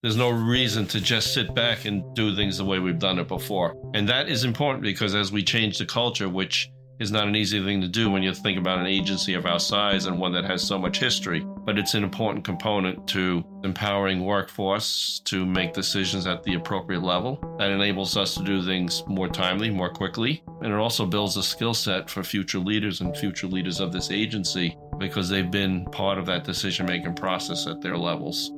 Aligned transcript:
There's 0.00 0.16
no 0.16 0.30
reason 0.30 0.86
to 0.88 1.00
just 1.00 1.34
sit 1.34 1.56
back 1.56 1.84
and 1.84 2.14
do 2.14 2.36
things 2.36 2.58
the 2.58 2.64
way 2.64 2.78
we've 2.78 3.00
done 3.00 3.18
it 3.18 3.26
before. 3.26 3.74
And 3.94 4.08
that 4.08 4.28
is 4.28 4.44
important 4.44 4.84
because 4.84 5.12
as 5.16 5.32
we 5.32 5.42
change 5.42 5.76
the 5.76 5.86
culture, 5.86 6.28
which 6.28 6.70
is 7.00 7.10
not 7.10 7.26
an 7.26 7.34
easy 7.34 7.60
thing 7.64 7.80
to 7.80 7.88
do 7.88 8.08
when 8.08 8.22
you 8.22 8.32
think 8.32 8.60
about 8.60 8.78
an 8.78 8.86
agency 8.86 9.34
of 9.34 9.44
our 9.44 9.58
size 9.58 10.06
and 10.06 10.16
one 10.16 10.30
that 10.34 10.44
has 10.44 10.62
so 10.62 10.78
much 10.78 11.00
history, 11.00 11.44
but 11.64 11.78
it's 11.78 11.94
an 11.94 12.04
important 12.04 12.44
component 12.44 13.08
to 13.08 13.42
empowering 13.64 14.24
workforce 14.24 15.20
to 15.24 15.44
make 15.44 15.72
decisions 15.72 16.28
at 16.28 16.44
the 16.44 16.54
appropriate 16.54 17.02
level. 17.02 17.56
That 17.58 17.72
enables 17.72 18.16
us 18.16 18.36
to 18.36 18.44
do 18.44 18.64
things 18.64 19.02
more 19.08 19.28
timely, 19.28 19.68
more 19.68 19.90
quickly, 19.90 20.44
and 20.62 20.72
it 20.72 20.78
also 20.78 21.06
builds 21.06 21.36
a 21.36 21.42
skill 21.42 21.74
set 21.74 22.08
for 22.08 22.22
future 22.22 22.60
leaders 22.60 23.00
and 23.00 23.16
future 23.16 23.48
leaders 23.48 23.80
of 23.80 23.92
this 23.92 24.12
agency 24.12 24.76
because 24.98 25.28
they've 25.28 25.50
been 25.50 25.86
part 25.86 26.18
of 26.18 26.26
that 26.26 26.44
decision 26.44 26.86
making 26.86 27.14
process 27.14 27.66
at 27.66 27.80
their 27.80 27.96
levels. 27.96 28.52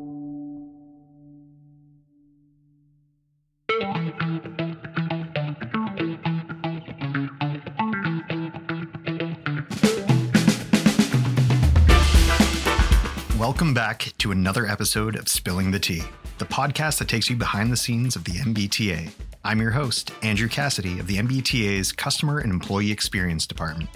Welcome 13.40 13.72
back 13.72 14.12
to 14.18 14.32
another 14.32 14.66
episode 14.66 15.16
of 15.16 15.26
Spilling 15.26 15.70
the 15.70 15.78
T, 15.78 16.02
the 16.36 16.44
podcast 16.44 16.98
that 16.98 17.08
takes 17.08 17.30
you 17.30 17.36
behind 17.36 17.72
the 17.72 17.76
scenes 17.76 18.14
of 18.14 18.24
the 18.24 18.32
MBTA. 18.32 19.10
I'm 19.42 19.62
your 19.62 19.70
host, 19.70 20.12
Andrew 20.22 20.46
Cassidy 20.46 20.98
of 21.00 21.06
the 21.06 21.16
MBTA's 21.16 21.90
Customer 21.90 22.40
and 22.40 22.52
Employee 22.52 22.90
Experience 22.92 23.46
Department. 23.46 23.88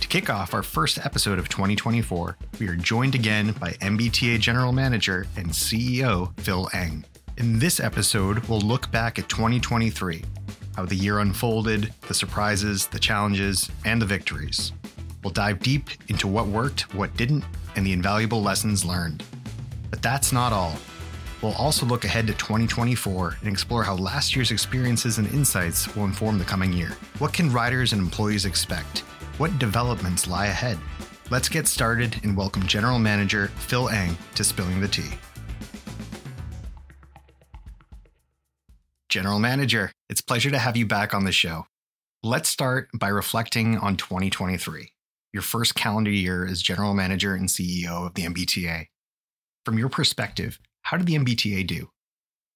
To 0.00 0.08
kick 0.08 0.28
off 0.28 0.52
our 0.52 0.62
first 0.62 0.98
episode 0.98 1.38
of 1.38 1.48
2024, 1.48 2.36
we 2.60 2.68
are 2.68 2.76
joined 2.76 3.14
again 3.14 3.52
by 3.52 3.70
MBTA 3.80 4.38
General 4.40 4.72
Manager 4.72 5.26
and 5.38 5.48
CEO 5.48 6.38
Phil 6.40 6.68
Eng. 6.74 7.06
In 7.38 7.58
this 7.58 7.80
episode, 7.80 8.40
we'll 8.40 8.60
look 8.60 8.90
back 8.90 9.18
at 9.18 9.30
2023, 9.30 10.22
how 10.76 10.84
the 10.84 10.94
year 10.94 11.20
unfolded, 11.20 11.94
the 12.08 12.14
surprises, 12.14 12.88
the 12.88 12.98
challenges, 12.98 13.70
and 13.86 14.02
the 14.02 14.06
victories. 14.06 14.74
We'll 15.24 15.32
dive 15.32 15.60
deep 15.60 15.88
into 16.08 16.28
what 16.28 16.48
worked, 16.48 16.92
what 16.94 17.16
didn't, 17.16 17.44
and 17.76 17.86
the 17.86 17.92
invaluable 17.92 18.42
lessons 18.42 18.84
learned. 18.84 19.22
But 19.90 20.02
that's 20.02 20.32
not 20.32 20.52
all. 20.52 20.76
We'll 21.42 21.54
also 21.54 21.84
look 21.84 22.04
ahead 22.04 22.26
to 22.28 22.34
2024 22.34 23.38
and 23.40 23.48
explore 23.48 23.82
how 23.82 23.96
last 23.96 24.36
year's 24.36 24.52
experiences 24.52 25.18
and 25.18 25.26
insights 25.32 25.94
will 25.96 26.04
inform 26.04 26.38
the 26.38 26.44
coming 26.44 26.72
year. 26.72 26.90
What 27.18 27.32
can 27.32 27.52
riders 27.52 27.92
and 27.92 28.00
employees 28.00 28.44
expect? 28.44 29.00
What 29.38 29.58
developments 29.58 30.28
lie 30.28 30.46
ahead? 30.46 30.78
Let's 31.30 31.48
get 31.48 31.66
started 31.66 32.20
and 32.22 32.36
welcome 32.36 32.66
General 32.66 32.98
Manager 32.98 33.48
Phil 33.48 33.88
Eng 33.88 34.16
to 34.36 34.44
Spilling 34.44 34.80
the 34.80 34.88
T. 34.88 35.02
General 39.08 39.40
Manager, 39.40 39.92
it's 40.08 40.20
a 40.20 40.24
pleasure 40.24 40.50
to 40.50 40.58
have 40.58 40.76
you 40.76 40.86
back 40.86 41.12
on 41.12 41.24
the 41.24 41.32
show. 41.32 41.66
Let's 42.22 42.48
start 42.48 42.88
by 42.94 43.08
reflecting 43.08 43.78
on 43.78 43.96
2023 43.96 44.91
your 45.32 45.42
first 45.42 45.74
calendar 45.74 46.10
year 46.10 46.46
as 46.46 46.62
general 46.62 46.94
manager 46.94 47.34
and 47.34 47.48
CEO 47.48 48.06
of 48.06 48.14
the 48.14 48.22
MBTA. 48.22 48.86
From 49.64 49.78
your 49.78 49.88
perspective, 49.88 50.58
how 50.82 50.96
did 50.96 51.06
the 51.06 51.16
MBTA 51.16 51.66
do? 51.66 51.90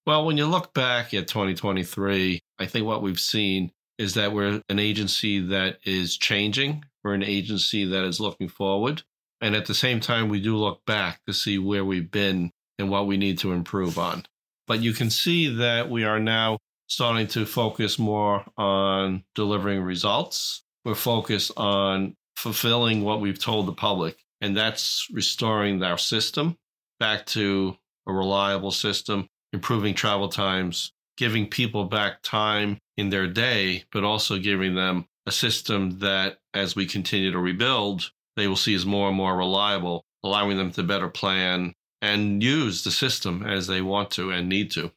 Well, 0.07 0.25
when 0.25 0.37
you 0.37 0.47
look 0.47 0.73
back 0.75 1.15
at 1.15 1.29
2023, 1.29 2.41
I 2.59 2.67
think 2.67 2.87
what 2.87 3.03
we've 3.03 3.21
seen 3.21 3.73
is 3.99 4.15
that 4.15 4.33
we're 4.33 4.61
an 4.69 4.79
agency 4.79 5.41
that 5.41 5.79
is 5.85 6.17
changing. 6.17 6.85
We're 7.03 7.15
an 7.15 7.23
agency 7.23 7.85
that 7.87 8.05
is 8.05 8.21
looking 8.21 8.49
forward. 8.49 9.03
And 9.41 9.55
at 9.55 9.67
the 9.67 9.75
same 9.75 10.01
time, 10.01 10.29
we 10.29 10.41
do 10.41 10.57
look 10.57 10.81
back 10.87 11.21
to 11.27 11.33
see 11.33 11.59
where 11.59 11.85
we've 11.85 12.11
been 12.11 12.51
and 12.79 12.91
what 12.91 13.07
we 13.07 13.17
need 13.17 13.39
to 13.39 13.53
improve 13.53 13.99
on. 13.99 14.25
But 14.67 14.81
you 14.81 14.93
can 14.93 15.11
see 15.11 15.55
that 15.57 15.91
we 15.91 16.05
are 16.05 16.21
now 16.21 16.59
starting 16.89 17.27
to 17.29 17.47
focus 17.47 17.99
more 17.99 18.45
on 18.57 19.25
delivering 19.35 19.83
results. 19.83 20.63
We're 20.85 20.95
focused 20.95 21.53
on 21.57 22.15
fulfilling 22.37 23.03
what 23.03 23.21
we've 23.21 23.39
told 23.39 23.67
the 23.67 23.73
public, 23.73 24.19
and 24.41 24.57
that's 24.57 25.09
restoring 25.13 25.83
our 25.83 25.99
system 25.99 26.57
back 27.01 27.27
to 27.27 27.77
a 28.07 28.13
reliable 28.13 28.71
system, 28.71 29.29
improving 29.53 29.95
travel 29.95 30.29
times, 30.29 30.93
giving 31.17 31.49
people 31.49 31.85
back 31.85 32.23
time 32.23 32.79
in 32.97 33.11
their 33.11 33.27
day, 33.27 33.85
but 33.91 34.05
also 34.05 34.39
giving 34.39 34.75
them 34.75 35.07
a 35.27 35.33
system 35.33 35.99
that, 35.99 36.39
as 36.55 36.77
we 36.77 36.87
continue 36.87 37.33
to 37.33 37.39
rebuild, 37.39 38.11
they 38.37 38.47
will 38.47 38.57
see 38.57 38.75
as 38.75 38.87
more 38.87 39.09
and 39.09 39.17
more 39.17 39.37
reliable, 39.37 40.05
allowing 40.23 40.57
them 40.57 40.71
to 40.71 40.83
better 40.83 41.09
plan 41.09 41.73
and 42.03 42.43
use 42.43 42.85
the 42.85 42.91
system 42.91 43.45
as 43.45 43.67
they 43.67 43.81
want 43.81 44.11
to 44.13 44.31
and 44.31 44.49
need 44.49 44.71
to. 44.71 44.93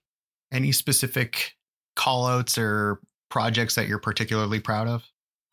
Any 0.52 0.72
specific 0.72 1.56
callouts 1.98 2.58
or 2.58 3.00
projects 3.30 3.76
that 3.76 3.88
you're 3.88 4.00
particularly 4.00 4.60
proud 4.60 4.88
of? 4.88 5.04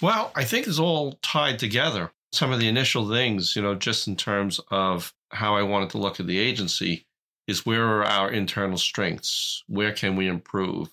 Well, 0.03 0.31
I 0.35 0.45
think 0.45 0.67
it's 0.67 0.79
all 0.79 1.19
tied 1.23 1.59
together. 1.59 2.13
Some 2.33 2.53
of 2.53 2.61
the 2.61 2.69
initial 2.69 3.09
things, 3.09 3.57
you 3.57 3.63
know, 3.63 3.75
just 3.75 4.09
in 4.09 4.17
terms 4.17 4.61
of 4.71 5.15
how 5.31 5.57
I 5.57 5.63
wanted 5.63 5.91
to 5.91 5.99
look 5.99 6.21
at 6.21 6.27
the 6.27 6.39
agency, 6.39 7.07
is 7.47 7.65
where 7.65 7.87
are 7.87 8.05
our 8.05 8.31
internal 8.31 8.77
strengths? 8.77 9.63
Where 9.69 9.93
can 9.93 10.17
we 10.17 10.27
improve? 10.27 10.89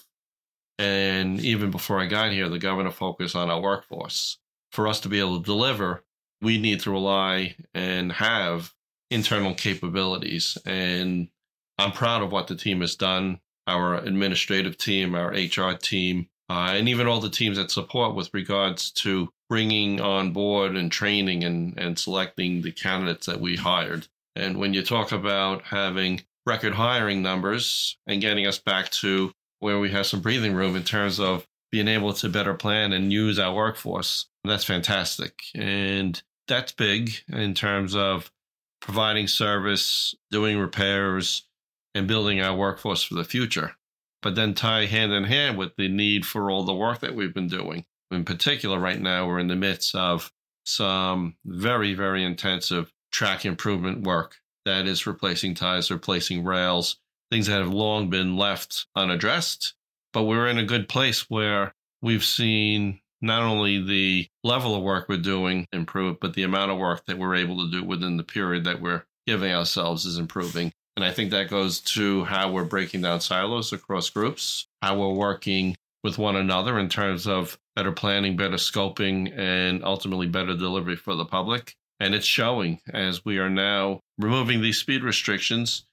And 0.80 1.40
even 1.42 1.72
before 1.72 2.00
I 2.00 2.06
got 2.06 2.31
here, 2.31 2.50
the 2.50 2.59
governor 2.59 2.92
focused 2.92 3.36
on 3.36 3.50
our 3.50 3.62
workforce. 3.62 4.38
For 4.72 4.88
us 4.88 5.00
to 5.02 5.09
be 5.09 5.19
able 5.19 5.40
to 5.40 5.46
deliver, 5.46 6.03
we 6.42 6.58
need 6.58 6.80
to 6.81 6.92
rely 6.92 7.56
and 7.74 8.12
have 8.12 8.74
internal 9.12 9.53
capabilities. 9.53 10.58
And 10.66 11.30
I'm 11.78 11.92
proud 11.92 12.22
of 12.22 12.31
what 12.31 12.47
the 12.47 12.56
team 12.56 12.81
has 12.81 12.96
done. 12.96 13.40
Our 13.66 13.96
administrative 13.96 14.78
team, 14.78 15.16
our 15.16 15.30
HR 15.30 15.78
team, 15.78 16.28
uh, 16.53 16.74
and 16.74 16.88
even 16.88 17.08
all 17.08 17.19
the 17.19 17.31
teams 17.31 17.58
that 17.58 17.72
support 17.72 18.14
with 18.14 18.31
regards 18.31 18.91
to 18.91 19.28
bringing 19.50 20.00
on 20.00 20.31
board 20.31 20.75
and 20.75 20.91
training 20.91 21.44
and, 21.44 21.75
and 21.80 21.97
selecting 21.97 22.62
the 22.62 22.72
candidates 22.72 23.25
that 23.25 23.41
we 23.41 23.56
hired. 23.56 24.08
And 24.36 24.59
when 24.59 24.72
you 24.72 24.84
talk 24.84 25.12
about 25.12 25.63
having 25.63 26.22
record 26.46 26.74
hiring 26.74 27.24
numbers 27.24 27.97
and 28.06 28.22
getting 28.22 28.46
us 28.46 28.59
back 28.59 28.92
to 28.92 29.31
where 29.62 29.80
we 29.80 29.90
have 29.90 30.06
some 30.06 30.22
breathing 30.22 30.53
room 30.53 30.75
in 30.75 30.84
terms 30.84 31.19
of 31.19 31.47
being 31.72 31.88
able 31.88 32.13
to 32.13 32.30
better 32.30 32.53
plan 32.53 32.94
and 32.94 33.12
use 33.12 33.40
our 33.40 33.56
workforce, 33.56 34.28
that's 34.44 34.63
fantastic. 34.63 35.42
And 35.56 36.22
that's 36.47 36.72
big 36.72 37.13
in 37.30 37.56
terms 37.56 37.96
of 37.96 38.31
providing 38.80 39.28
service, 39.28 40.13
doing 40.30 40.59
repairs, 40.59 41.47
and 41.96 42.08
building 42.08 42.42
our 42.42 42.56
workforce 42.56 43.02
for 43.02 43.16
the 43.16 43.24
future 43.24 43.75
but 44.24 44.36
then 44.36 44.56
tie 44.56 44.86
hand 44.86 45.12
in 45.12 45.26
hand 45.26 45.58
with 45.58 45.76
the 45.76 45.90
need 45.90 46.26
for 46.26 46.50
all 46.50 46.64
the 46.64 46.74
work 46.74 47.02
that 47.02 47.14
we've 47.14 47.34
been 47.34 47.50
doing. 47.50 47.86
In 48.10 48.26
particular, 48.26 48.80
right 48.80 49.00
now, 49.00 49.28
we're 49.28 49.40
in 49.40 49.48
the 49.48 49.56
midst 49.56 49.94
of 49.94 50.32
some 50.66 51.36
very, 51.46 51.94
very 51.94 52.24
intensive 52.24 52.92
track 53.12 53.46
improvement 53.46 54.02
work 54.04 54.38
that 54.66 54.88
is 54.88 55.06
replacing 55.06 55.56
ties, 55.56 55.92
replacing 55.92 56.44
rails, 56.44 56.98
things 57.30 57.48
that 57.48 57.60
have 57.60 57.74
long 57.74 58.10
been 58.10 58.38
left 58.38 58.88
unaddressed. 58.96 59.76
But 60.14 60.24
we're 60.24 60.48
in 60.48 60.58
a 60.58 60.66
good 60.66 60.88
place 60.88 61.30
where 61.30 61.76
we've 62.02 62.24
seen 62.24 63.02
not 63.22 63.44
only 63.44 63.84
the 63.84 64.28
level 64.44 64.76
of 64.76 64.84
work 64.84 65.10
we're 65.10 65.18
doing 65.18 65.68
improve, 65.74 66.20
but 66.22 66.34
the 66.34 66.44
amount 66.44 66.72
of 66.72 66.78
work 66.78 67.06
that 67.08 67.18
we're 67.18 67.36
able 67.36 67.58
to 67.58 67.72
do 67.72 67.84
within 67.84 68.18
the 68.18 68.24
period 68.24 68.64
that 68.66 68.82
we're 68.82 69.04
giving 69.28 69.52
ourselves 69.52 70.06
is 70.06 70.18
improving. 70.18 70.72
And 70.96 71.04
I 71.04 71.12
think 71.12 71.31
that 71.31 71.50
goes 71.50 71.80
to 71.81 72.24
how 72.26 72.52
we're 72.52 72.66
breaking 72.66 73.02
down 73.02 73.22
silos 73.22 73.74
across 73.74 74.09
groups, 74.09 74.68
how 74.81 74.98
we're 75.00 75.14
working 75.14 75.76
with 76.04 76.18
one 76.18 76.36
another 76.36 76.78
in 76.78 76.90
terms 76.90 77.28
of 77.28 77.58
better 77.76 77.92
planning, 77.92 78.36
better 78.36 78.58
scoping, 78.58 79.36
and 79.38 79.84
ultimately 79.84 80.28
better 80.28 80.56
delivery 80.56 80.96
for 80.96 81.16
the 81.16 81.26
public. 81.26 81.74
And 82.00 82.14
it's 82.14 82.26
showing 82.26 82.80
as 82.94 83.26
we 83.26 83.38
are 83.40 83.50
now 83.50 84.02
removing 84.20 84.62
these 84.62 84.78
speed 84.78 85.04
restrictions 85.04 85.86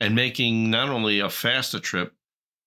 and 0.00 0.14
making 0.14 0.70
not 0.70 0.88
only 0.88 1.20
a 1.20 1.30
faster 1.30 1.80
trip, 1.80 2.12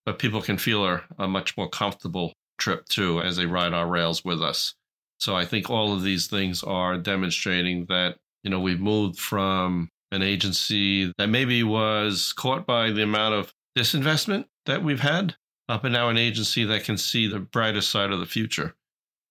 but 0.05 0.19
people 0.19 0.41
can 0.41 0.57
feel 0.57 0.85
a, 0.85 1.03
a 1.19 1.27
much 1.27 1.55
more 1.55 1.69
comfortable 1.69 2.33
trip 2.57 2.85
too 2.85 3.21
as 3.21 3.37
they 3.37 3.45
ride 3.45 3.73
our 3.73 3.87
rails 3.87 4.25
with 4.25 4.41
us. 4.41 4.73
So 5.19 5.35
I 5.35 5.45
think 5.45 5.69
all 5.69 5.93
of 5.93 6.03
these 6.03 6.27
things 6.27 6.63
are 6.63 6.97
demonstrating 6.97 7.85
that, 7.85 8.17
you 8.43 8.49
know, 8.49 8.59
we've 8.59 8.79
moved 8.79 9.19
from 9.19 9.89
an 10.11 10.21
agency 10.21 11.13
that 11.17 11.27
maybe 11.27 11.63
was 11.63 12.33
caught 12.33 12.65
by 12.65 12.91
the 12.91 13.03
amount 13.03 13.35
of 13.35 13.53
disinvestment 13.77 14.45
that 14.65 14.83
we've 14.83 15.01
had, 15.01 15.35
up 15.69 15.83
and 15.83 15.93
now 15.93 16.09
an 16.09 16.17
agency 16.17 16.63
that 16.63 16.83
can 16.83 16.97
see 16.97 17.27
the 17.27 17.39
brightest 17.39 17.89
side 17.89 18.11
of 18.11 18.19
the 18.19 18.25
future. 18.25 18.75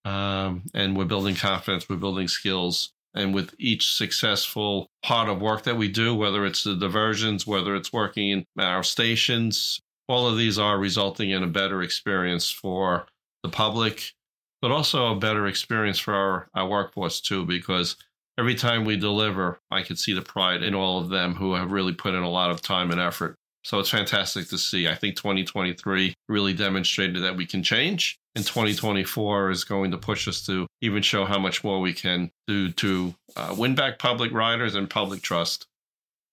Um, 0.04 0.64
and 0.74 0.96
we're 0.96 1.04
building 1.04 1.34
confidence, 1.34 1.88
we're 1.88 1.96
building 1.96 2.28
skills. 2.28 2.92
And 3.14 3.34
with 3.34 3.54
each 3.58 3.94
successful 3.94 4.90
part 5.02 5.30
of 5.30 5.40
work 5.40 5.62
that 5.62 5.78
we 5.78 5.88
do, 5.88 6.14
whether 6.14 6.44
it's 6.44 6.64
the 6.64 6.76
diversions, 6.76 7.46
whether 7.46 7.74
it's 7.74 7.92
working 7.92 8.28
in 8.28 8.46
our 8.58 8.82
stations, 8.82 9.80
all 10.06 10.28
of 10.28 10.36
these 10.36 10.58
are 10.58 10.78
resulting 10.78 11.30
in 11.30 11.42
a 11.42 11.48
better 11.48 11.82
experience 11.82 12.50
for 12.50 13.06
the 13.42 13.48
public, 13.48 14.12
but 14.60 14.70
also 14.70 15.06
a 15.06 15.18
better 15.18 15.46
experience 15.46 15.98
for 15.98 16.14
our, 16.14 16.48
our 16.54 16.68
workforce 16.68 17.20
too, 17.20 17.46
because 17.46 17.96
every 18.38 18.54
time 18.54 18.84
we 18.84 18.96
deliver, 18.96 19.60
I 19.70 19.82
can 19.82 19.96
see 19.96 20.12
the 20.12 20.22
pride 20.22 20.62
in 20.62 20.74
all 20.74 20.98
of 20.98 21.08
them 21.08 21.34
who 21.34 21.54
have 21.54 21.72
really 21.72 21.92
put 21.92 22.14
in 22.14 22.22
a 22.22 22.30
lot 22.30 22.50
of 22.50 22.62
time 22.62 22.90
and 22.90 23.00
effort. 23.00 23.36
So 23.64 23.80
it's 23.80 23.90
fantastic 23.90 24.48
to 24.50 24.58
see. 24.58 24.86
I 24.86 24.94
think 24.94 25.16
2023 25.16 26.14
really 26.28 26.52
demonstrated 26.52 27.22
that 27.24 27.36
we 27.36 27.46
can 27.46 27.64
change. 27.64 28.16
And 28.36 28.46
2024 28.46 29.50
is 29.50 29.64
going 29.64 29.90
to 29.90 29.98
push 29.98 30.28
us 30.28 30.44
to 30.46 30.68
even 30.82 31.02
show 31.02 31.24
how 31.24 31.38
much 31.38 31.64
more 31.64 31.80
we 31.80 31.92
can 31.92 32.30
do 32.46 32.70
to 32.72 33.14
uh, 33.34 33.54
win 33.58 33.74
back 33.74 33.98
public 33.98 34.30
riders 34.32 34.74
and 34.76 34.88
public 34.88 35.22
trust. 35.22 35.66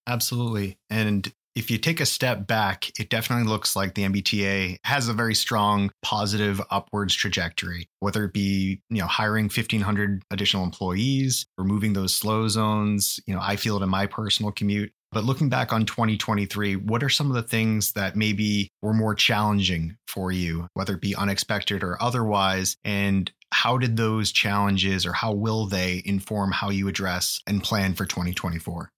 Absolutely. 0.06 0.76
And 0.90 1.32
if 1.54 1.70
you 1.70 1.78
take 1.78 2.00
a 2.00 2.06
step 2.06 2.46
back, 2.46 2.90
it 2.98 3.10
definitely 3.10 3.46
looks 3.46 3.76
like 3.76 3.94
the 3.94 4.02
MBTA 4.02 4.78
has 4.84 5.08
a 5.08 5.12
very 5.12 5.34
strong 5.34 5.90
positive 6.02 6.60
upwards 6.70 7.14
trajectory, 7.14 7.88
whether 8.00 8.24
it 8.24 8.32
be, 8.32 8.80
you 8.90 8.98
know, 8.98 9.06
hiring 9.06 9.44
1500 9.44 10.22
additional 10.30 10.64
employees, 10.64 11.46
removing 11.56 11.92
those 11.92 12.14
slow 12.14 12.48
zones, 12.48 13.20
you 13.26 13.34
know, 13.34 13.40
I 13.42 13.56
feel 13.56 13.76
it 13.76 13.82
in 13.82 13.88
my 13.88 14.06
personal 14.06 14.50
commute. 14.50 14.92
But 15.12 15.24
looking 15.24 15.48
back 15.48 15.72
on 15.72 15.86
2023, 15.86 16.74
what 16.74 17.04
are 17.04 17.08
some 17.08 17.28
of 17.28 17.36
the 17.36 17.42
things 17.44 17.92
that 17.92 18.16
maybe 18.16 18.68
were 18.82 18.92
more 18.92 19.14
challenging 19.14 19.96
for 20.08 20.32
you, 20.32 20.66
whether 20.74 20.94
it 20.94 21.00
be 21.00 21.14
unexpected 21.14 21.84
or 21.84 22.02
otherwise? 22.02 22.76
And 22.84 23.30
how 23.52 23.78
did 23.78 23.96
those 23.96 24.32
challenges 24.32 25.06
or 25.06 25.12
how 25.12 25.32
will 25.32 25.66
they 25.66 26.02
inform 26.04 26.50
how 26.50 26.70
you 26.70 26.88
address 26.88 27.40
and 27.46 27.62
plan 27.62 27.94
for 27.94 28.06
2024? 28.06 28.90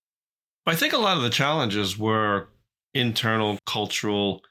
I 0.66 0.74
think 0.74 0.92
a 0.92 0.98
lot 0.98 1.16
of 1.16 1.22
the 1.22 1.30
challenges 1.30 1.96
were 1.96 2.48
internal, 2.92 3.58
cultural. 3.66 4.42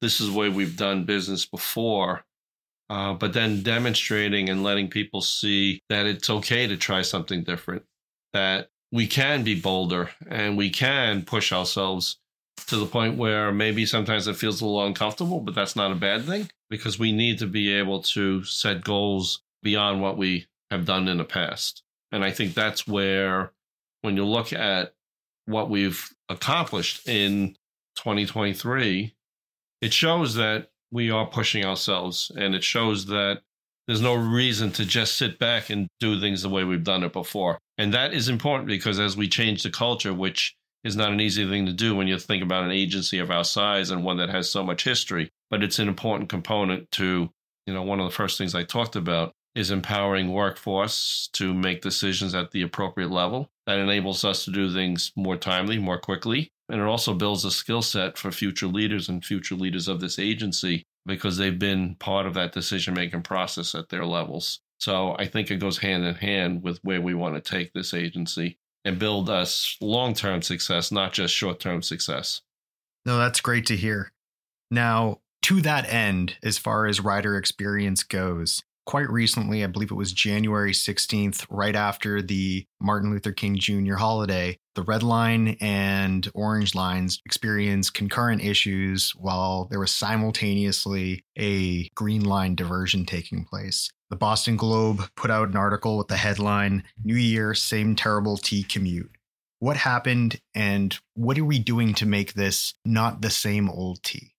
This 0.00 0.20
is 0.20 0.30
the 0.30 0.38
way 0.38 0.48
we've 0.48 0.76
done 0.76 1.04
business 1.04 1.46
before. 1.46 2.24
Uh, 2.90 3.14
but 3.14 3.32
then 3.32 3.62
demonstrating 3.62 4.48
and 4.48 4.62
letting 4.62 4.88
people 4.88 5.20
see 5.20 5.82
that 5.88 6.06
it's 6.06 6.28
okay 6.28 6.66
to 6.66 6.76
try 6.76 7.02
something 7.02 7.42
different, 7.42 7.82
that 8.34 8.68
we 8.92 9.06
can 9.06 9.42
be 9.42 9.58
bolder 9.58 10.10
and 10.28 10.56
we 10.56 10.70
can 10.70 11.22
push 11.22 11.50
ourselves 11.50 12.18
to 12.66 12.76
the 12.76 12.86
point 12.86 13.16
where 13.16 13.50
maybe 13.50 13.84
sometimes 13.84 14.28
it 14.28 14.36
feels 14.36 14.60
a 14.60 14.66
little 14.66 14.86
uncomfortable, 14.86 15.40
but 15.40 15.54
that's 15.54 15.74
not 15.74 15.90
a 15.90 15.96
bad 15.96 16.24
thing 16.24 16.48
because 16.70 16.98
we 16.98 17.10
need 17.10 17.38
to 17.38 17.46
be 17.46 17.72
able 17.72 18.02
to 18.02 18.44
set 18.44 18.84
goals 18.84 19.42
beyond 19.62 20.00
what 20.00 20.16
we 20.16 20.46
have 20.70 20.84
done 20.84 21.08
in 21.08 21.18
the 21.18 21.24
past. 21.24 21.82
And 22.12 22.22
I 22.22 22.30
think 22.30 22.54
that's 22.54 22.86
where, 22.86 23.52
when 24.02 24.16
you 24.16 24.24
look 24.24 24.52
at 24.52 24.94
what 25.46 25.70
we've 25.70 26.12
accomplished 26.28 27.08
in 27.08 27.56
2023, 27.96 29.14
it 29.80 29.92
shows 29.92 30.34
that 30.34 30.68
we 30.90 31.10
are 31.10 31.26
pushing 31.26 31.64
ourselves 31.64 32.30
and 32.36 32.54
it 32.54 32.64
shows 32.64 33.06
that 33.06 33.40
there's 33.86 34.00
no 34.00 34.14
reason 34.14 34.70
to 34.72 34.86
just 34.86 35.16
sit 35.16 35.38
back 35.38 35.68
and 35.68 35.88
do 36.00 36.18
things 36.18 36.42
the 36.42 36.48
way 36.48 36.64
we've 36.64 36.84
done 36.84 37.02
it 37.02 37.12
before. 37.12 37.58
And 37.76 37.92
that 37.92 38.14
is 38.14 38.28
important 38.28 38.66
because 38.66 38.98
as 38.98 39.16
we 39.16 39.28
change 39.28 39.62
the 39.62 39.70
culture, 39.70 40.14
which 40.14 40.56
is 40.84 40.96
not 40.96 41.12
an 41.12 41.20
easy 41.20 41.48
thing 41.48 41.66
to 41.66 41.72
do 41.72 41.94
when 41.94 42.06
you 42.06 42.18
think 42.18 42.42
about 42.42 42.64
an 42.64 42.70
agency 42.70 43.18
of 43.18 43.30
our 43.30 43.44
size 43.44 43.90
and 43.90 44.04
one 44.04 44.18
that 44.18 44.30
has 44.30 44.50
so 44.50 44.62
much 44.62 44.84
history, 44.84 45.30
but 45.50 45.62
it's 45.62 45.78
an 45.78 45.88
important 45.88 46.28
component 46.28 46.90
to, 46.92 47.28
you 47.66 47.74
know, 47.74 47.82
one 47.82 48.00
of 48.00 48.06
the 48.06 48.14
first 48.14 48.38
things 48.38 48.54
I 48.54 48.64
talked 48.64 48.96
about 48.96 49.34
is 49.54 49.70
empowering 49.70 50.32
workforce 50.32 51.28
to 51.32 51.54
make 51.54 51.80
decisions 51.80 52.34
at 52.34 52.50
the 52.50 52.62
appropriate 52.62 53.10
level. 53.10 53.50
That 53.66 53.78
enables 53.78 54.24
us 54.24 54.44
to 54.44 54.50
do 54.50 54.72
things 54.72 55.12
more 55.16 55.36
timely, 55.36 55.78
more 55.78 55.98
quickly. 55.98 56.50
And 56.68 56.80
it 56.80 56.84
also 56.84 57.14
builds 57.14 57.44
a 57.44 57.50
skill 57.50 57.82
set 57.82 58.18
for 58.18 58.32
future 58.32 58.66
leaders 58.66 59.08
and 59.08 59.24
future 59.24 59.54
leaders 59.54 59.86
of 59.86 60.00
this 60.00 60.18
agency 60.18 60.84
because 61.06 61.36
they've 61.36 61.58
been 61.58 61.94
part 61.96 62.26
of 62.26 62.34
that 62.34 62.52
decision 62.52 62.94
making 62.94 63.22
process 63.22 63.74
at 63.74 63.90
their 63.90 64.06
levels. 64.06 64.60
So 64.80 65.14
I 65.18 65.26
think 65.26 65.50
it 65.50 65.56
goes 65.56 65.78
hand 65.78 66.04
in 66.04 66.14
hand 66.14 66.62
with 66.62 66.80
where 66.82 67.00
we 67.00 67.14
want 67.14 67.34
to 67.34 67.40
take 67.40 67.72
this 67.72 67.94
agency 67.94 68.58
and 68.84 68.98
build 68.98 69.30
us 69.30 69.76
long 69.80 70.14
term 70.14 70.42
success, 70.42 70.90
not 70.90 71.12
just 71.12 71.34
short 71.34 71.60
term 71.60 71.82
success. 71.82 72.42
No, 73.06 73.18
that's 73.18 73.40
great 73.40 73.66
to 73.66 73.76
hear. 73.76 74.12
Now, 74.70 75.20
to 75.42 75.60
that 75.60 75.90
end, 75.92 76.36
as 76.42 76.58
far 76.58 76.86
as 76.86 77.00
rider 77.00 77.36
experience 77.36 78.02
goes, 78.02 78.62
quite 78.86 79.10
recently, 79.10 79.64
I 79.64 79.66
believe 79.66 79.90
it 79.90 79.94
was 79.94 80.12
January 80.12 80.72
16th, 80.72 81.46
right 81.48 81.74
after 81.74 82.20
the 82.20 82.66
Martin 82.80 83.10
Luther 83.10 83.32
King 83.32 83.56
Jr. 83.56 83.94
holiday, 83.94 84.58
the 84.74 84.82
red 84.82 85.02
line 85.02 85.56
and 85.60 86.28
orange 86.34 86.74
lines 86.74 87.20
experienced 87.24 87.94
concurrent 87.94 88.42
issues 88.42 89.12
while 89.16 89.66
there 89.70 89.80
was 89.80 89.92
simultaneously 89.92 91.24
a 91.38 91.88
green 91.90 92.24
line 92.24 92.54
diversion 92.54 93.06
taking 93.06 93.44
place. 93.44 93.90
The 94.10 94.16
Boston 94.16 94.56
Globe 94.56 95.02
put 95.16 95.30
out 95.30 95.48
an 95.48 95.56
article 95.56 95.96
with 95.96 96.08
the 96.08 96.16
headline 96.16 96.84
New 97.02 97.16
Year, 97.16 97.54
Same 97.54 97.96
Terrible 97.96 98.36
T 98.36 98.62
Commute. 98.62 99.10
What 99.60 99.76
happened 99.76 100.40
and 100.54 100.96
what 101.14 101.38
are 101.38 101.44
we 101.44 101.58
doing 101.58 101.94
to 101.94 102.06
make 102.06 102.34
this 102.34 102.74
not 102.84 103.22
the 103.22 103.30
same 103.30 103.70
old 103.70 104.02
T? 104.02 104.34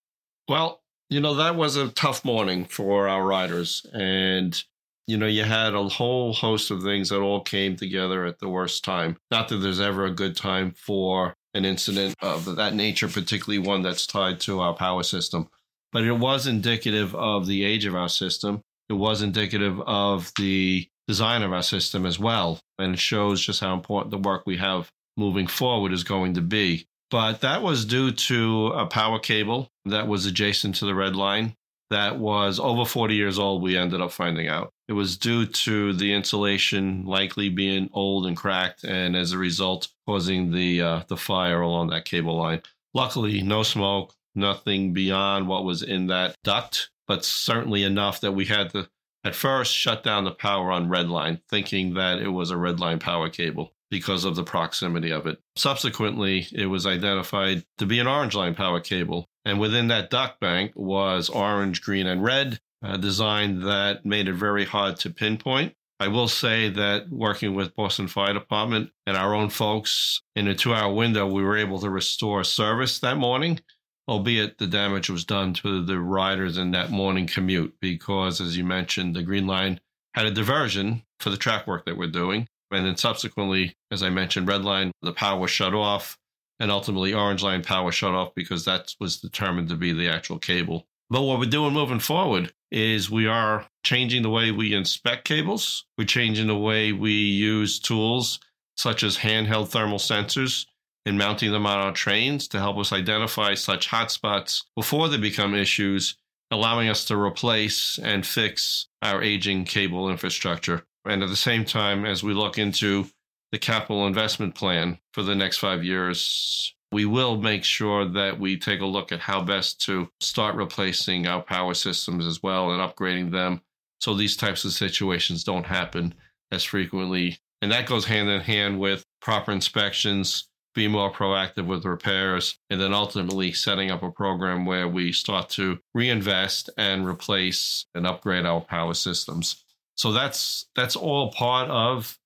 Well, 0.47 0.81
you 1.10 1.19
know, 1.19 1.36
that 1.36 1.56
was 1.56 1.75
a 1.75 1.90
tough 1.90 2.25
morning 2.25 2.66
for 2.66 3.07
our 3.07 3.24
riders. 3.24 3.86
And, 3.94 4.62
you 5.07 5.18
know, 5.18 5.28
you 5.28 5.44
had 5.44 5.74
a 5.74 5.84
whole 5.84 6.34
host 6.34 6.72
of 6.72 6.81
things 6.84 7.10
that 7.10 7.19
all 7.19 7.42
came 7.42 7.75
together 7.75 8.25
at 8.25 8.40
the 8.40 8.50
worst 8.50 8.84
time. 8.84 9.18
Not 9.31 9.50
that 9.50 9.57
there's 9.57 9.80
ever 9.80 10.06
a 10.06 10.12
good 10.12 10.36
time 10.36 10.72
for 10.72 11.36
an 11.54 11.63
incident 11.63 12.16
of 12.22 12.56
that 12.56 12.74
nature, 12.74 13.07
particularly 13.07 13.60
one 13.60 13.81
that's 13.81 14.07
tied 14.07 14.40
to 14.42 14.60
our 14.60 14.74
power 14.74 15.04
system. 15.04 15.48
But 15.92 16.04
it 16.04 16.13
was 16.13 16.48
indicative 16.48 17.16
of 17.16 17.46
the 17.46 17.63
age 17.63 17.86
of 17.86 17.96
our 17.96 18.10
system. 18.10 18.62
It 18.90 18.94
was 18.94 19.22
indicative 19.22 19.80
of 19.81 20.31
the 20.38 20.88
design 21.07 21.44
of 21.44 21.54
our 21.54 21.63
system 21.63 22.06
as 22.06 22.19
well. 22.19 22.60
And 22.78 22.96
it 22.96 23.00
shows 23.00 23.46
just 23.46 23.62
how 23.62 23.74
important 23.74 24.12
the 24.12 24.18
work 24.18 24.44
we 24.46 24.57
have 24.57 24.92
moving 25.16 25.48
forward 25.48 25.94
is 25.94 26.04
going 26.04 26.34
to 26.34 26.42
be. 26.42 26.88
But 27.15 27.39
that 27.39 27.63
was 27.63 27.85
due 27.85 28.12
to 28.12 28.73
a 28.75 28.88
power 28.88 29.19
cable 29.19 29.71
that 29.85 30.06
was 30.06 30.25
adjacent 30.25 30.75
to 30.75 30.85
the 30.85 30.94
red 30.94 31.15
line 31.15 31.56
that 31.89 32.19
was 32.19 32.59
over 32.59 32.83
40 32.83 33.15
years 33.15 33.39
old, 33.39 33.62
we 33.62 33.77
ended 33.77 34.01
up 34.01 34.12
finding 34.12 34.50
out. 34.50 34.73
It 34.89 34.94
was 34.94 35.15
due 35.15 35.45
to 35.45 35.94
the 35.94 36.12
insulation 36.12 37.06
likely 37.06 37.47
being 37.47 37.89
old 37.94 38.27
and 38.27 38.35
cracked, 38.35 38.83
and 38.83 39.15
as 39.15 39.31
a 39.31 39.38
result, 39.38 39.88
causing 40.06 40.51
the, 40.51 40.81
uh, 40.81 41.03
the 41.07 41.15
fire 41.15 41.62
along 41.62 41.88
that 41.91 42.03
cable 42.03 42.35
line. 42.35 42.63
Luckily, 42.94 43.41
no 43.41 43.63
smoke, 43.63 44.13
nothing 44.35 44.91
beyond 44.91 45.47
what 45.47 45.63
was 45.63 45.83
in 45.83 46.07
that 46.07 46.35
duct, 46.44 46.89
but 47.07 47.23
certainly 47.23 47.83
enough 47.83 48.19
that 48.19 48.33
we 48.33 48.44
had 48.44 48.71
to, 48.71 48.89
at 49.23 49.35
first, 49.35 49.73
shut 49.73 50.03
down 50.03 50.25
the 50.25 50.31
power 50.31 50.69
on 50.69 50.89
red 50.89 51.07
line, 51.07 51.39
thinking 51.50 51.94
that 51.94 52.19
it 52.19 52.31
was 52.31 52.51
a 52.51 52.57
red 52.57 52.81
line 52.81 53.00
power 53.00 53.29
cable 53.29 53.71
because 53.89 54.25
of 54.25 54.35
the 54.35 54.43
proximity 54.43 55.11
of 55.11 55.27
it. 55.27 55.39
Subsequently, 55.55 56.47
it 56.51 56.67
was 56.67 56.85
identified 56.85 57.63
to 57.77 57.85
be 57.85 57.99
an 57.99 58.07
orange 58.07 58.35
line 58.35 58.55
power 58.55 58.79
cable. 58.79 59.27
And 59.45 59.59
within 59.59 59.87
that 59.87 60.09
duct 60.09 60.39
bank 60.39 60.71
was 60.75 61.29
orange, 61.29 61.81
green, 61.81 62.07
and 62.07 62.23
red, 62.23 62.59
a 62.81 62.97
design 62.97 63.61
that 63.61 64.06
made 64.06 64.27
it 64.27 64.33
very 64.33 64.65
hard 64.65 64.97
to 64.97 65.09
pinpoint. 65.09 65.73
I 65.99 66.09
will 66.09 66.27
say 66.27 66.69
that 66.69 67.09
working 67.09 67.56
with 67.56 67.75
Boston 67.75 68.07
Fire 68.07 68.33
Department 68.33 68.92
and 69.07 69.15
our 69.15 69.33
own 69.33 69.49
folks 69.49 70.21
in 70.35 70.47
a 70.47 70.56
two 70.56 70.73
hour 70.73 70.94
window, 70.94 71.25
we 71.25 71.44
were 71.44 71.57
able 71.57 71.80
to 71.80 71.89
restore 71.89 72.44
service 72.44 72.99
that 72.99 73.18
morning, 73.18 73.61
albeit 74.07 74.57
the 74.57 74.68
damage 74.68 75.09
was 75.09 75.23
done 75.23 75.54
to 75.54 75.85
the 75.85 75.99
riders 75.99 76.57
in 76.57 76.71
that 76.71 76.92
morning 76.92 77.27
commute 77.27 77.75
because, 77.80 78.42
as 78.42 78.57
you 78.57 78.65
mentioned, 78.65 79.15
the 79.15 79.23
Green 79.23 79.47
Line 79.47 79.80
had 80.15 80.25
a 80.25 80.31
diversion 80.31 81.04
for 81.19 81.30
the 81.30 81.37
track 81.37 81.65
work 81.65 81.85
that 81.85 81.97
we're 81.97 82.07
doing. 82.07 82.47
And 82.72 82.86
then 82.86 82.98
subsequently, 82.98 83.76
as 83.92 84.04
I 84.04 84.10
mentioned, 84.10 84.48
red 84.48 84.64
line, 84.64 84.92
the 85.02 85.14
power 85.14 85.40
was 85.40 85.52
shut 85.52 85.74
off, 85.74 86.18
and 86.60 86.72
ultimately 86.72 87.14
orange 87.14 87.44
line 87.44 87.64
power 87.64 87.92
shut 87.92 88.14
off 88.14 88.34
because 88.36 88.66
that 88.66 88.94
was 89.00 89.18
determined 89.18 89.69
to 89.69 89.76
be 89.76 89.94
the 89.94 90.10
actual 90.10 90.40
cable. 90.40 90.88
But 91.10 91.22
what 91.22 91.40
we're 91.40 91.45
doing 91.45 91.74
moving 91.74 92.00
forward 92.00 92.54
is 92.72 93.12
we 93.12 93.28
are 93.28 93.68
changing 93.84 94.24
the 94.24 94.30
way 94.30 94.52
we 94.52 94.74
inspect 94.74 95.26
cables. 95.26 95.86
We're 95.98 96.06
changing 96.06 96.48
the 96.48 96.57
way 96.57 96.92
we 96.92 97.12
use 97.12 97.80
tools 97.80 98.40
such 98.76 99.04
as 99.04 99.18
handheld 99.18 99.69
thermal 99.69 100.00
sensors 100.00 100.66
and 101.06 101.18
mounting 101.18 101.52
them 101.52 101.66
on 101.66 101.78
our 101.78 101.94
trains 101.94 102.48
to 102.50 102.60
help 102.60 102.78
us 102.78 102.92
identify 102.92 103.54
such 103.54 103.90
hotspots 103.90 104.64
before 104.76 105.07
they 105.07 105.18
become 105.18 105.54
issues, 105.54 106.18
allowing 106.50 106.90
us 106.90 107.06
to 107.06 107.16
replace 107.16 108.00
and 108.00 108.26
fix 108.26 108.88
our 109.02 109.22
aging 109.22 109.66
cable 109.66 110.10
infrastructure. 110.10 110.84
And 111.06 111.24
at 111.24 111.30
the 111.30 111.35
same 111.35 111.66
time, 111.66 112.06
as 112.06 112.24
we 112.24 112.33
look 112.33 112.57
into 112.57 113.07
the 113.52 113.59
capital 113.59 114.07
investment 114.07 114.56
plan 114.56 115.00
for 115.14 115.24
the 115.24 115.35
next 115.35 115.57
five 115.57 115.83
years, 115.83 116.74
we 116.92 117.06
will 117.06 117.38
make 117.38 117.64
sure 117.64 118.06
that 118.06 118.40
we 118.40 118.57
take 118.57 118.80
a 118.80 118.85
look 118.85 119.12
at 119.12 119.19
how 119.19 119.42
best 119.42 119.81
to 119.81 120.09
start 120.19 120.56
replacing 120.56 121.28
our 121.28 121.42
power 121.42 121.74
systems 121.74 122.26
as 122.26 122.42
well 122.42 122.71
and 122.71 122.80
upgrading 122.80 123.31
them 123.31 123.62
so 124.00 124.14
these 124.14 124.38
types 124.38 124.66
of 124.66 124.71
situations 124.71 125.44
don't 125.44 125.66
happen 125.66 126.14
as 126.52 126.64
frequently. 126.64 127.40
And 127.62 127.71
that 127.71 127.88
goes 127.88 128.06
hand 128.06 128.30
in 128.30 128.42
hand 128.42 128.80
with 128.80 129.06
proper 129.21 129.52
inspections, 129.52 130.47
be 130.74 130.88
more 130.88 131.12
proactive 131.12 131.66
with 131.66 131.85
repairs, 131.85 132.59
and 132.69 132.80
then 132.80 132.94
ultimately 132.94 133.52
setting 133.52 133.90
up 133.90 134.04
a 134.04 134.12
program 134.12 134.66
where 134.66 134.88
we 134.88 135.12
start 135.12 135.50
to 135.50 135.80
reinvest 135.94 136.69
and 136.78 137.07
replace 137.07 137.88
and 137.95 138.06
upgrade 138.06 138.45
our 138.45 138.62
power 138.62 138.94
systems. 138.94 139.65
So 139.95 140.11
that's 140.11 140.68
that's 140.75 140.95
all 140.95 141.31
part 141.31 141.69
of 141.69 142.19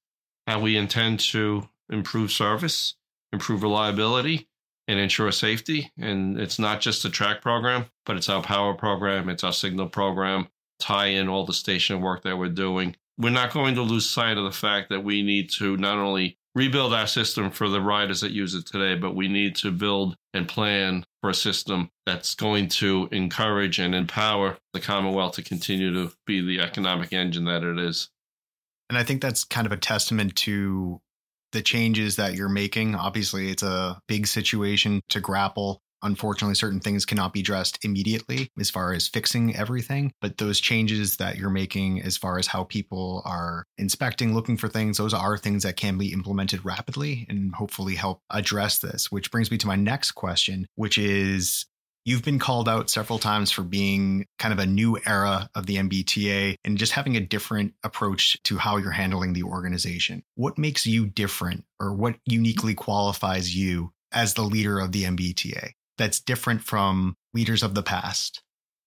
how 0.48 0.60
we 0.60 0.76
intend 0.76 1.20
to 1.20 1.70
improve 1.90 2.32
service, 2.32 2.96
improve 3.32 3.64
reliability, 3.64 4.48
and 4.88 5.00
ensure 5.00 5.32
safety. 5.32 5.92
And 6.00 6.40
it's 6.40 6.58
not 6.60 6.82
just 6.82 7.04
the 7.04 7.10
track 7.10 7.42
program, 7.42 7.86
but 8.06 8.18
it's 8.18 8.30
our 8.30 8.42
power 8.42 8.74
program, 8.74 9.30
it's 9.30 9.44
our 9.44 9.54
signal 9.54 9.88
program, 9.88 10.48
tie 10.80 11.08
in 11.08 11.30
all 11.30 11.46
the 11.46 11.54
station 11.54 12.02
work 12.02 12.24
that 12.24 12.38
we're 12.38 12.50
doing. 12.50 12.96
We're 13.18 13.30
not 13.30 13.54
going 13.54 13.76
to 13.76 13.82
lose 13.82 14.10
sight 14.10 14.38
of 14.38 14.46
the 14.46 14.52
fact 14.52 14.90
that 14.90 15.04
we 15.04 15.22
need 15.22 15.52
to 15.58 15.78
not 15.78 15.98
only 15.98 16.38
rebuild 16.56 16.94
our 16.94 17.06
system 17.06 17.52
for 17.52 17.70
the 17.70 17.82
riders 17.82 18.22
that 18.22 18.32
use 18.32 18.56
it 18.56 18.66
today, 18.66 18.96
but 18.96 19.16
we 19.16 19.28
need 19.28 19.56
to 19.58 19.72
build 19.72 20.16
and 20.34 20.48
plan 20.48 21.06
for 21.22 21.30
a 21.30 21.36
system 21.36 21.90
that's 22.06 22.36
going 22.36 22.68
to 22.68 23.10
encourage 23.12 23.80
and 23.80 23.94
empower 23.94 24.58
the 24.74 24.80
Commonwealth 24.80 25.36
to 25.36 25.42
continue 25.42 25.94
to 25.94 26.14
be 26.26 26.42
the 26.42 26.62
economic 26.62 27.12
engine 27.14 27.46
that 27.46 27.64
it 27.64 27.78
is. 27.78 28.10
And 28.90 28.98
I 28.98 29.04
think 29.04 29.22
that's 29.22 29.44
kind 29.44 29.68
of 29.68 29.74
a 29.74 29.78
testament 29.78 30.36
to 30.38 31.02
the 31.52 31.62
changes 31.62 32.16
that 32.16 32.36
you're 32.36 32.50
making. 32.50 32.96
Obviously, 32.96 33.50
it's 33.50 33.64
a 33.64 34.00
big 34.08 34.28
situation 34.28 35.02
to 35.10 35.20
grapple. 35.20 35.82
Unfortunately, 36.02 36.56
certain 36.56 36.80
things 36.80 37.06
cannot 37.06 37.34
be 37.34 37.42
addressed 37.42 37.84
immediately 37.84 38.50
as 38.60 38.70
far 38.70 38.94
as 38.94 39.08
fixing 39.08 39.56
everything. 39.56 40.12
But 40.22 40.38
those 40.38 40.60
changes 40.60 41.18
that 41.18 41.38
you're 41.38 41.50
making, 41.50 42.02
as 42.02 42.18
far 42.18 42.38
as 42.38 42.48
how 42.48 42.64
people 42.64 43.22
are 43.26 43.66
inspecting, 43.78 44.34
looking 44.34 44.58
for 44.58 44.70
things, 44.70 44.98
those 44.98 45.14
are 45.14 45.38
things 45.38 45.64
that 45.64 45.78
can 45.78 45.98
be 45.98 46.14
implemented 46.14 46.66
rapidly 46.66 47.26
and 47.30 47.54
hopefully 47.56 47.96
help 47.96 48.22
address 48.30 48.80
this. 48.80 49.12
Which 49.12 49.32
brings 49.32 49.52
me 49.52 49.58
to 49.58 49.68
my 49.68 49.76
next 49.76 50.12
question, 50.12 50.68
which 50.76 50.98
is 50.98 51.66
You've 52.06 52.24
been 52.24 52.40
called 52.40 52.70
out 52.70 52.90
several 52.90 53.20
times 53.20 53.52
for 53.52 53.62
being 53.62 54.26
kind 54.40 54.54
of 54.54 54.60
a 54.60 54.66
new 54.66 54.98
era 55.06 55.50
of 55.54 55.66
the 55.66 55.76
MBTA 55.76 56.56
and 56.64 56.78
just 56.78 56.94
having 56.94 57.16
a 57.16 57.20
different 57.20 57.74
approach 57.84 58.42
to 58.46 58.58
how 58.58 58.78
you're 58.78 58.92
handling 58.92 59.34
the 59.34 59.44
organization. 59.44 60.24
What 60.36 60.58
makes 60.58 60.88
you 60.88 61.06
different 61.06 61.66
or 61.80 61.94
what 61.94 62.16
uniquely 62.26 62.74
qualifies 62.74 63.56
you 63.56 63.92
as 64.12 64.34
the 64.34 64.42
leader 64.42 64.80
of 64.80 64.92
the 64.92 65.04
MBTA 65.04 65.74
that's 66.00 66.20
different 66.20 66.64
from 66.64 67.16
leaders 67.36 67.62
of 67.62 67.76
the 67.76 67.84
past? 67.84 68.42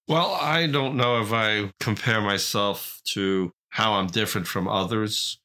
Well, 0.09 0.33
I 0.33 0.66
don't 0.66 0.97
know 0.97 1.23
if 1.23 1.33
I 1.33 1.71
compare 1.78 2.21
myself 2.21 3.00
to 3.12 3.52
how 3.71 3.92
I'm 3.92 4.09
different 4.09 4.49
from 4.49 4.66
others. 4.66 5.38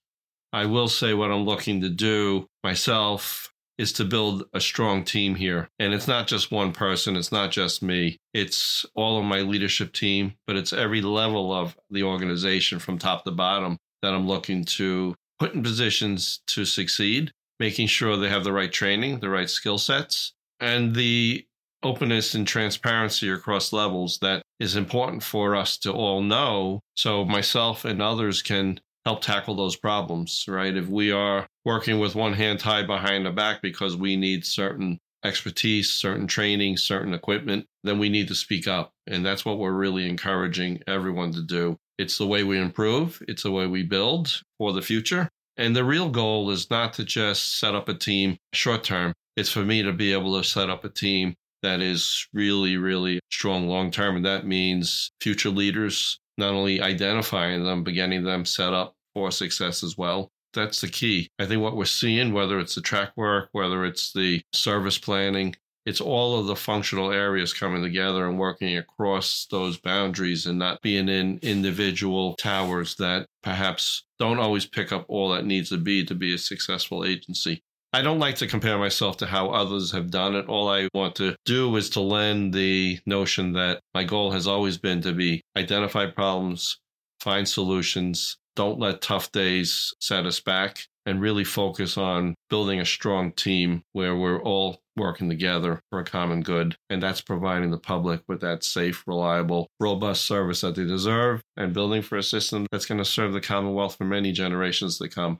I 0.51 0.65
will 0.65 0.87
say 0.87 1.13
what 1.13 1.29
I'm 1.29 1.45
looking 1.45 1.81
to 1.81 1.89
do 1.89 2.47
myself 2.63 3.53
is 3.77 3.93
to 3.93 4.03
build 4.03 4.45
a 4.53 4.59
strong 4.59 5.03
team 5.03 5.35
here. 5.35 5.69
And 5.77 5.93
it's 5.93 6.07
not 6.07 6.25
just 6.25 6.51
one 6.51 6.71
person, 6.71 7.15
it's 7.15 7.31
not 7.31 7.51
just 7.51 7.83
me. 7.83 8.17
It's 8.33 8.85
all 8.95 9.19
of 9.19 9.25
my 9.25 9.41
leadership 9.41 9.93
team, 9.93 10.33
but 10.47 10.55
it's 10.55 10.73
every 10.73 11.01
level 11.01 11.53
of 11.53 11.77
the 11.91 12.01
organization 12.03 12.79
from 12.79 12.97
top 12.97 13.23
to 13.25 13.31
bottom 13.31 13.77
that 14.01 14.13
I'm 14.13 14.27
looking 14.27 14.63
to 14.65 15.13
put 15.39 15.53
in 15.53 15.61
positions 15.61 16.41
to 16.47 16.65
succeed, 16.65 17.31
making 17.59 17.87
sure 17.87 18.17
they 18.17 18.29
have 18.29 18.43
the 18.43 18.51
right 18.51 18.71
training, 18.71 19.19
the 19.19 19.29
right 19.29 19.49
skill 19.49 19.77
sets, 19.77 20.33
and 20.59 20.95
the 20.95 21.45
openness 21.87 22.35
and 22.35 22.45
transparency 22.45 23.29
across 23.29 23.71
levels 23.71 24.19
that 24.19 24.41
is 24.59 24.75
important 24.75 25.23
for 25.23 25.55
us 25.55 25.77
to 25.77 25.91
all 25.91 26.21
know 26.21 26.81
so 26.95 27.23
myself 27.23 27.85
and 27.85 28.01
others 28.01 28.41
can 28.41 28.77
help 29.05 29.21
tackle 29.21 29.55
those 29.55 29.77
problems, 29.77 30.43
right? 30.49 30.75
If 30.75 30.89
we 30.89 31.13
are 31.13 31.47
working 31.63 31.97
with 31.97 32.13
one 32.13 32.33
hand 32.33 32.59
tied 32.59 32.87
behind 32.87 33.25
the 33.25 33.31
back 33.31 33.61
because 33.61 33.95
we 33.95 34.17
need 34.17 34.45
certain 34.45 34.99
expertise, 35.23 35.89
certain 35.89 36.27
training, 36.27 36.75
certain 36.75 37.13
equipment, 37.13 37.65
then 37.85 37.99
we 37.99 38.09
need 38.09 38.27
to 38.27 38.35
speak 38.35 38.67
up. 38.67 38.91
And 39.07 39.25
that's 39.25 39.45
what 39.45 39.59
we're 39.59 39.71
really 39.71 40.09
encouraging 40.09 40.81
everyone 40.87 41.31
to 41.33 41.41
do. 41.41 41.77
It's 41.97 42.17
the 42.17 42.27
way 42.27 42.43
we 42.43 42.59
improve, 42.59 43.23
it's 43.29 43.43
the 43.43 43.51
way 43.51 43.65
we 43.65 43.83
build 43.83 44.41
for 44.57 44.73
the 44.73 44.81
future. 44.81 45.29
And 45.55 45.73
the 45.73 45.85
real 45.85 46.09
goal 46.09 46.51
is 46.51 46.69
not 46.69 46.91
to 46.93 47.05
just 47.05 47.59
set 47.59 47.75
up 47.75 47.87
a 47.87 47.93
team 47.93 48.37
short 48.53 48.83
term. 48.83 49.13
It's 49.37 49.51
for 49.51 49.63
me 49.63 49.83
to 49.83 49.93
be 49.93 50.11
able 50.11 50.37
to 50.37 50.47
set 50.47 50.69
up 50.69 50.83
a 50.83 50.89
team 50.89 51.35
that 51.63 51.81
is 51.81 52.27
really, 52.33 52.77
really 52.77 53.19
strong 53.31 53.67
long 53.67 53.91
term. 53.91 54.15
And 54.17 54.25
that 54.25 54.45
means 54.45 55.11
future 55.21 55.49
leaders, 55.49 56.19
not 56.37 56.53
only 56.53 56.81
identifying 56.81 57.63
them, 57.63 57.83
but 57.83 57.93
getting 57.93 58.23
them 58.23 58.45
set 58.45 58.73
up 58.73 58.93
for 59.13 59.31
success 59.31 59.83
as 59.83 59.97
well. 59.97 60.29
That's 60.53 60.81
the 60.81 60.87
key. 60.87 61.29
I 61.39 61.45
think 61.45 61.61
what 61.61 61.75
we're 61.75 61.85
seeing, 61.85 62.33
whether 62.33 62.59
it's 62.59 62.75
the 62.75 62.81
track 62.81 63.11
work, 63.15 63.49
whether 63.51 63.85
it's 63.85 64.13
the 64.13 64.41
service 64.53 64.97
planning, 64.97 65.55
it's 65.87 66.01
all 66.01 66.37
of 66.37 66.47
the 66.47 66.55
functional 66.55 67.11
areas 67.11 67.53
coming 67.53 67.81
together 67.81 68.27
and 68.27 68.37
working 68.37 68.75
across 68.75 69.47
those 69.49 69.77
boundaries 69.77 70.45
and 70.45 70.59
not 70.59 70.81
being 70.81 71.07
in 71.07 71.39
individual 71.41 72.35
towers 72.35 72.95
that 72.95 73.25
perhaps 73.41 74.05
don't 74.19 74.39
always 74.39 74.65
pick 74.65 74.91
up 74.91 75.05
all 75.07 75.29
that 75.29 75.45
needs 75.45 75.69
to 75.69 75.77
be 75.77 76.03
to 76.03 76.13
be 76.13 76.33
a 76.33 76.37
successful 76.37 77.05
agency. 77.05 77.63
I 77.93 78.01
don't 78.01 78.19
like 78.19 78.35
to 78.35 78.47
compare 78.47 78.77
myself 78.77 79.17
to 79.17 79.25
how 79.25 79.49
others 79.49 79.91
have 79.91 80.11
done 80.11 80.35
it. 80.35 80.47
All 80.47 80.69
I 80.69 80.89
want 80.93 81.15
to 81.15 81.35
do 81.45 81.75
is 81.77 81.89
to 81.91 82.01
lend 82.01 82.53
the 82.53 82.99
notion 83.05 83.53
that 83.53 83.79
my 83.93 84.03
goal 84.03 84.31
has 84.31 84.45
always 84.45 84.77
been 84.77 85.01
to 85.01 85.13
be 85.13 85.41
identify 85.57 86.05
problems, 86.05 86.79
find 87.21 87.47
solutions, 87.47 88.37
don't 88.57 88.79
let 88.79 89.01
tough 89.01 89.31
days 89.31 89.93
set 90.01 90.25
us 90.25 90.39
back 90.39 90.85
and 91.05 91.21
really 91.21 91.45
focus 91.45 91.97
on 91.97 92.35
building 92.49 92.81
a 92.81 92.85
strong 92.85 93.31
team 93.31 93.81
where 93.93 94.15
we're 94.15 94.41
all 94.41 94.81
working 94.97 95.29
together 95.29 95.79
for 95.89 95.99
a 95.99 96.03
common 96.03 96.41
good. 96.41 96.75
And 96.89 97.01
that's 97.01 97.21
providing 97.21 97.71
the 97.71 97.77
public 97.77 98.21
with 98.27 98.41
that 98.41 98.63
safe, 98.63 99.03
reliable, 99.07 99.67
robust 99.79 100.25
service 100.25 100.61
that 100.61 100.75
they 100.75 100.85
deserve 100.85 101.41
and 101.55 101.73
building 101.73 102.01
for 102.01 102.17
a 102.17 102.23
system 102.23 102.65
that's 102.71 102.85
going 102.85 102.97
to 102.97 103.05
serve 103.05 103.31
the 103.31 103.39
Commonwealth 103.39 103.95
for 103.95 104.03
many 104.03 104.33
generations 104.33 104.97
to 104.97 105.07
come. 105.07 105.39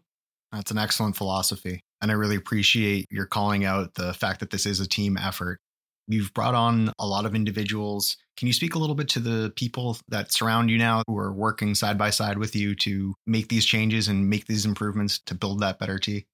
That's 0.52 0.72
an 0.72 0.78
excellent 0.78 1.18
philosophy. 1.18 1.82
And 2.02 2.12
I 2.12 2.14
really 2.14 2.36
appreciate 2.36 3.08
your 3.10 3.26
calling 3.26 3.66
out 3.66 3.94
the 3.96 4.14
fact 4.14 4.40
that 4.40 4.52
this 4.52 4.66
is 4.66 4.80
a 4.80 4.88
team 4.88 5.18
effort. 5.18 5.60
You've 6.08 6.34
brought 6.34 6.56
on 6.56 6.94
a 7.00 7.06
lot 7.06 7.26
of 7.26 7.36
individuals. 7.36 8.16
Can 8.38 8.48
you 8.48 8.54
speak 8.54 8.76
a 8.76 8.80
little 8.80 8.96
bit 8.96 9.10
to 9.10 9.20
the 9.20 9.52
people 9.56 9.98
that 10.08 10.32
surround 10.32 10.70
you 10.70 10.78
now 10.78 11.04
who 11.08 11.18
are 11.18 11.34
working 11.34 11.76
side 11.76 11.98
by 11.98 12.12
side 12.12 12.38
with 12.38 12.56
you 12.56 12.76
to 12.76 13.16
make 13.26 13.50
these 13.50 13.66
changes 13.66 14.08
and 14.08 14.30
make 14.30 14.46
these 14.46 14.66
improvements 14.66 15.20
to 15.26 15.36
build 15.36 15.60
that 15.60 15.80
better 15.80 16.00
T? 16.00 16.26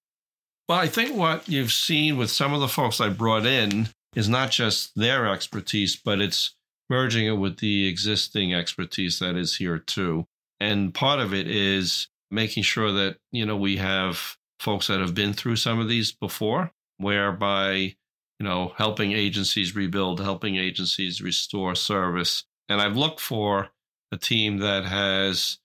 Well, 0.70 0.78
I 0.78 0.88
think 0.88 1.16
what 1.16 1.50
you've 1.50 1.72
seen 1.72 2.18
with 2.18 2.30
some 2.30 2.54
of 2.54 2.60
the 2.60 2.68
folks 2.68 3.02
I 3.02 3.10
brought 3.10 3.46
in 3.46 3.90
is 4.16 4.30
not 4.30 4.52
just 4.52 4.92
their 4.96 5.28
expertise, 5.28 5.96
but 5.96 6.22
it's 6.22 6.56
merging 6.90 7.26
it 7.26 7.38
with 7.38 7.58
the 7.58 7.88
existing 7.88 8.54
expertise 8.54 9.20
that 9.20 9.36
is 9.36 9.56
here 9.56 9.80
too. 9.80 10.26
And 10.60 10.94
part 10.94 11.20
of 11.20 11.34
it 11.34 11.48
is 11.48 12.08
making 12.30 12.64
sure 12.64 12.92
that, 12.92 13.18
you 13.32 13.46
know, 13.46 13.58
we 13.58 13.78
have 13.78 14.38
folks 14.60 14.88
that 14.88 15.00
have 15.00 15.14
been 15.14 15.34
through 15.34 15.56
some 15.58 15.80
of 15.80 15.90
these 15.90 16.12
before, 16.12 16.72
whereby 16.98 17.96
you 18.44 18.50
know, 18.50 18.74
helping 18.78 19.14
agencies 19.14 19.74
rebuild, 19.74 20.20
helping 20.20 20.58
agencies 20.58 21.22
restore 21.22 21.76
service. 21.76 22.44
And 22.68 22.82
I've 22.82 22.98
looked 22.98 23.22
for 23.22 23.70
a 24.12 24.18
team 24.18 24.58
that 24.58 24.86
has 24.86 25.60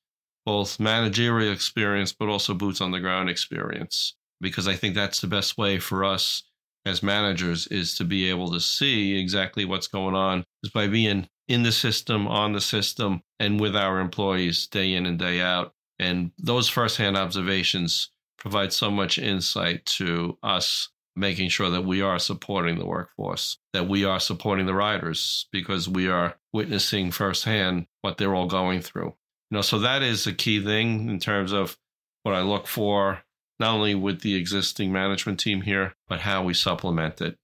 both 0.47 0.79
managerial 0.79 1.53
experience, 1.53 2.13
but 2.13 2.29
also 2.29 2.55
boots 2.55 2.81
on 2.81 2.91
the 2.91 3.01
ground 3.01 3.31
experience, 3.31 4.15
because 4.41 4.69
I 4.69 4.77
think 4.77 4.95
that's 4.95 5.21
the 5.21 5.27
best 5.27 5.59
way 5.59 5.79
for 5.79 6.05
us 6.05 6.45
as 6.87 7.03
managers 7.03 7.67
is 7.67 7.97
to 7.97 8.05
be 8.05 8.31
able 8.31 8.53
to 8.53 8.61
see 8.61 9.19
exactly 9.19 9.65
what's 9.65 9.89
going 9.89 10.15
on 10.15 10.45
is 10.63 10.71
by 10.71 10.87
being 10.87 11.29
in 11.49 11.65
the 11.65 11.73
system, 11.73 12.29
on 12.29 12.53
the 12.53 12.61
system, 12.61 13.23
and 13.41 13.61
with 13.61 13.75
our 13.75 13.99
employees 13.99 14.69
day 14.69 14.95
in 14.95 15.05
and 15.05 15.19
day 15.19 15.41
out. 15.41 15.75
And 15.99 16.31
those 16.39 16.69
firsthand 16.69 17.17
observations 17.17 18.11
provide 18.39 18.73
so 18.73 18.91
much 18.91 19.19
insight 19.19 19.85
to 19.87 20.39
us 20.43 20.91
making 21.19 21.49
sure 21.49 21.69
that 21.71 21.85
we 21.85 22.01
are 22.01 22.19
supporting 22.19 22.79
the 22.79 22.87
workforce, 22.87 23.59
that 23.73 23.89
we 23.89 24.05
are 24.05 24.21
supporting 24.21 24.67
the 24.67 24.75
riders 24.75 25.47
because 25.51 25.89
we 25.89 26.09
are 26.09 26.37
witnessing 26.53 27.11
firsthand 27.11 27.87
what 28.03 28.17
they're 28.17 28.35
all 28.35 28.47
going 28.47 28.81
through. 28.81 29.15
You 29.51 29.57
know, 29.57 29.63
so 29.63 29.81
that 29.81 30.03
is 30.03 30.27
a 30.27 30.33
key 30.33 30.63
thing 30.63 31.09
in 31.09 31.19
terms 31.19 31.53
of 31.53 31.77
what 32.23 32.35
I 32.35 32.43
look 32.43 32.67
for, 32.67 33.23
not 33.59 33.75
only 33.75 33.95
with 33.95 34.21
the 34.21 34.37
existing 34.37 34.93
management 34.93 35.41
team 35.41 35.63
here, 35.63 35.95
but 36.07 36.21
how 36.21 36.45
we 36.45 36.55
supplement 36.55 37.21
it. 37.21 37.37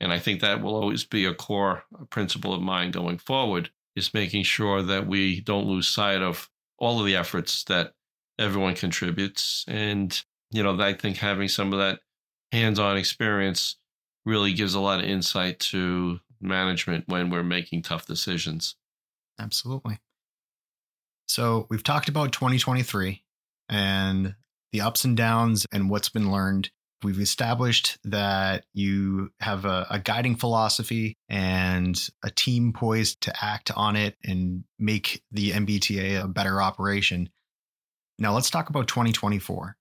And 0.00 0.12
I 0.12 0.18
think 0.18 0.40
that 0.40 0.62
will 0.62 0.76
always 0.76 1.04
be 1.04 1.24
a 1.24 1.34
core 1.34 1.84
principle 2.10 2.54
of 2.54 2.62
mine 2.62 2.90
going 2.90 3.18
forward 3.18 3.70
is 3.96 4.14
making 4.14 4.44
sure 4.44 4.80
that 4.82 5.06
we 5.06 5.40
don't 5.40 5.66
lose 5.66 5.88
sight 5.88 6.22
of 6.22 6.48
all 6.78 7.00
of 7.00 7.06
the 7.06 7.16
efforts 7.16 7.64
that 7.64 7.92
everyone 8.38 8.74
contributes. 8.74 9.64
And, 9.66 10.22
you 10.50 10.62
know, 10.62 10.78
I 10.80 10.94
think 10.94 11.18
having 11.18 11.48
some 11.48 11.72
of 11.72 11.78
that 11.78 12.00
hands-on 12.52 12.96
experience 12.96 13.76
really 14.24 14.52
gives 14.52 14.74
a 14.74 14.80
lot 14.80 15.00
of 15.00 15.06
insight 15.06 15.58
to 15.60 16.20
management 16.40 17.04
when 17.08 17.30
we're 17.30 17.42
making 17.42 17.82
tough 17.82 18.06
decisions. 18.06 18.76
Absolutely. 19.38 19.98
So 21.26 21.66
we've 21.68 21.84
talked 21.84 22.08
about 22.08 22.32
2023 22.32 23.22
and 23.68 24.34
the 24.72 24.80
ups 24.80 25.04
and 25.04 25.16
downs 25.16 25.66
and 25.72 25.90
what's 25.90 26.08
been 26.08 26.30
learned. 26.30 26.70
We've 27.02 27.20
established 27.20 27.98
that 28.04 28.64
you 28.72 29.30
have 29.40 29.64
a, 29.64 29.86
a, 29.88 30.00
guiding 30.00 30.34
philosophy 30.34 31.16
and 31.28 31.96
a 32.24 32.30
team 32.30 32.72
poised 32.72 33.20
to 33.22 33.44
act 33.44 33.70
on 33.76 33.94
it 33.94 34.16
and 34.24 34.64
make 34.80 35.22
the 35.30 35.52
MBTA 35.52 36.24
a 36.24 36.26
better 36.26 36.60
operation. 36.60 37.28
Now 38.18 38.34
let's 38.34 38.50
talk 38.50 38.68
about 38.68 38.88
2024. 38.88 39.77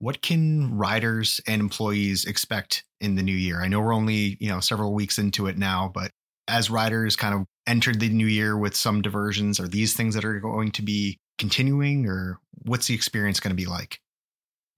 What 0.00 0.22
can 0.22 0.76
riders 0.76 1.40
and 1.46 1.60
employees 1.60 2.24
expect 2.24 2.84
in 3.00 3.16
the 3.16 3.22
new 3.22 3.32
year? 3.32 3.62
I 3.62 3.68
know 3.68 3.80
we're 3.80 3.94
only, 3.94 4.36
you 4.40 4.48
know, 4.48 4.60
several 4.60 4.94
weeks 4.94 5.18
into 5.18 5.46
it 5.46 5.58
now, 5.58 5.90
but 5.92 6.10
as 6.46 6.70
riders 6.70 7.16
kind 7.16 7.34
of 7.34 7.46
entered 7.66 8.00
the 8.00 8.08
new 8.08 8.26
year 8.26 8.56
with 8.56 8.74
some 8.74 9.02
diversions, 9.02 9.60
are 9.60 9.68
these 9.68 9.94
things 9.94 10.14
that 10.14 10.24
are 10.24 10.40
going 10.40 10.70
to 10.72 10.82
be 10.82 11.18
continuing 11.38 12.06
or 12.06 12.38
what's 12.64 12.86
the 12.86 12.94
experience 12.94 13.40
going 13.40 13.54
to 13.54 13.60
be 13.60 13.66
like? 13.66 14.00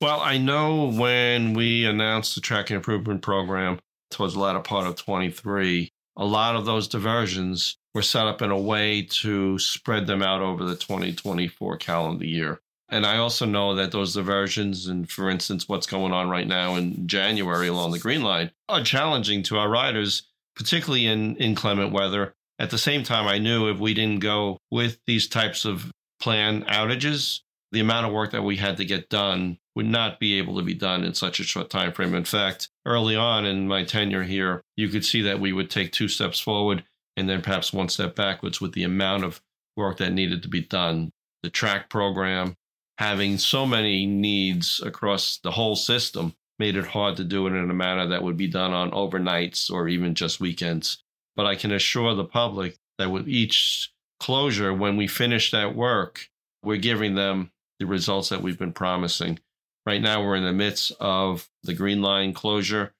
Well, 0.00 0.20
I 0.20 0.38
know 0.38 0.86
when 0.90 1.52
we 1.52 1.84
announced 1.84 2.34
the 2.34 2.40
tracking 2.40 2.76
improvement 2.76 3.22
program 3.22 3.78
towards 4.10 4.34
the 4.34 4.40
latter 4.40 4.60
part 4.60 4.86
of 4.86 4.96
23, 4.96 5.90
a 6.16 6.24
lot 6.24 6.56
of 6.56 6.64
those 6.64 6.88
diversions 6.88 7.76
were 7.94 8.02
set 8.02 8.26
up 8.26 8.40
in 8.40 8.50
a 8.50 8.58
way 8.58 9.02
to 9.02 9.58
spread 9.58 10.06
them 10.06 10.22
out 10.22 10.40
over 10.40 10.64
the 10.64 10.76
2024 10.76 11.76
calendar 11.76 12.24
year. 12.24 12.60
And 12.90 13.06
I 13.06 13.18
also 13.18 13.47
know 13.47 13.75
that 13.76 13.92
those 13.92 14.14
diversions, 14.14 14.87
and 14.88 15.09
for 15.09 15.30
instance, 15.30 15.68
what's 15.68 15.87
going 15.87 16.12
on 16.12 16.28
right 16.28 16.47
now 16.47 16.75
in 16.75 17.06
January 17.06 17.68
along 17.68 17.92
the 17.92 17.99
Green 17.99 18.23
Line, 18.23 18.50
are 18.68 18.82
challenging 18.82 19.42
to 19.44 19.59
our 19.59 19.68
riders, 19.68 20.25
particularly 20.56 21.06
in 21.06 21.37
inclement 21.37 21.92
weather. 21.92 22.35
At 22.59 22.70
the 22.70 22.78
same 22.78 23.04
time, 23.04 23.26
I 23.26 23.38
knew 23.38 23.70
if 23.70 23.78
we 23.78 23.94
didn't 23.94 24.20
go 24.20 24.59
with 24.70 24.99
these 25.06 25.28
types 25.28 25.64
of 25.64 25.90
plan 26.20 26.64
outages, 26.64 27.40
the 27.73 27.80
amount 27.80 28.06
of 28.06 28.12
work 28.12 28.32
that 28.32 28.42
we 28.42 28.56
had 28.56 28.76
to 28.78 28.85
get 28.85 29.09
done 29.09 29.59
would 29.76 29.87
not 29.87 30.18
be 30.18 30.38
able 30.38 30.56
to 30.56 30.62
be 30.62 30.75
done 30.75 31.04
in 31.04 31.14
such 31.14 31.38
a 31.38 31.44
short 31.44 31.70
time 31.70 31.92
frame. 31.92 32.14
In 32.14 32.25
fact, 32.25 32.68
early 32.85 33.14
on 33.14 33.47
in 33.47 33.68
my 33.68 33.85
tenure 33.85 34.25
here, 34.25 34.62
you 34.76 34.88
could 34.88 35.04
see 35.04 35.23
that 35.23 35.40
we 35.40 35.52
would 35.52 35.70
take 35.70 35.92
two 35.92 36.09
steps 36.09 36.40
forward 36.40 36.85
and 37.16 37.28
then 37.28 37.40
perhaps 37.40 37.73
one 37.73 37.88
step 37.88 38.16
backwards 38.16 38.61
with 38.61 38.73
the 38.73 38.82
amount 38.82 39.25
of 39.25 39.40
work 39.76 39.99
that 39.99 40.12
needed 40.12 40.42
to 40.42 40.49
be 40.49 40.61
done. 40.61 41.11
The 41.42 41.50
track 41.50 41.88
program, 41.88 42.56
having 43.00 43.38
so 43.38 43.64
many 43.64 44.04
needs 44.04 44.78
across 44.85 45.38
the 45.42 45.52
whole 45.52 45.75
system, 45.75 46.35
made 46.59 46.76
it 46.76 46.85
hard 46.85 47.16
to 47.16 47.25
do 47.25 47.47
it 47.47 47.54
in 47.54 47.71
a 47.71 47.75
manner 47.75 48.07
that 48.07 48.23
would 48.23 48.37
be 48.37 48.47
done 48.47 48.75
on 48.75 48.90
overnights 48.90 49.71
or 49.71 49.88
even 49.88 50.14
just 50.14 50.38
weekends. 50.38 51.02
But 51.35 51.47
I 51.47 51.54
can 51.54 51.73
assure 51.73 52.14
the 52.14 52.26
public 52.26 52.76
that 52.99 53.11
with 53.11 53.26
each 53.26 53.90
closure, 54.21 54.75
when 54.75 54.99
we 54.99 55.07
finish 55.07 55.50
that 55.50 55.75
work, 55.75 56.28
we're 56.62 56.76
giving 56.76 57.14
them 57.14 57.50
the 57.78 57.87
results 57.87 58.28
that 58.28 58.42
we've 58.42 58.59
been 58.59 58.75
promising. 58.75 59.38
Right 59.87 60.02
now, 60.02 60.23
we're 60.23 60.37
in 60.37 60.45
the 60.45 60.52
midst 60.52 60.92
of 61.00 61.49
the 61.62 61.73
Green 61.73 62.02
Line 62.02 62.35
closure 62.35 62.92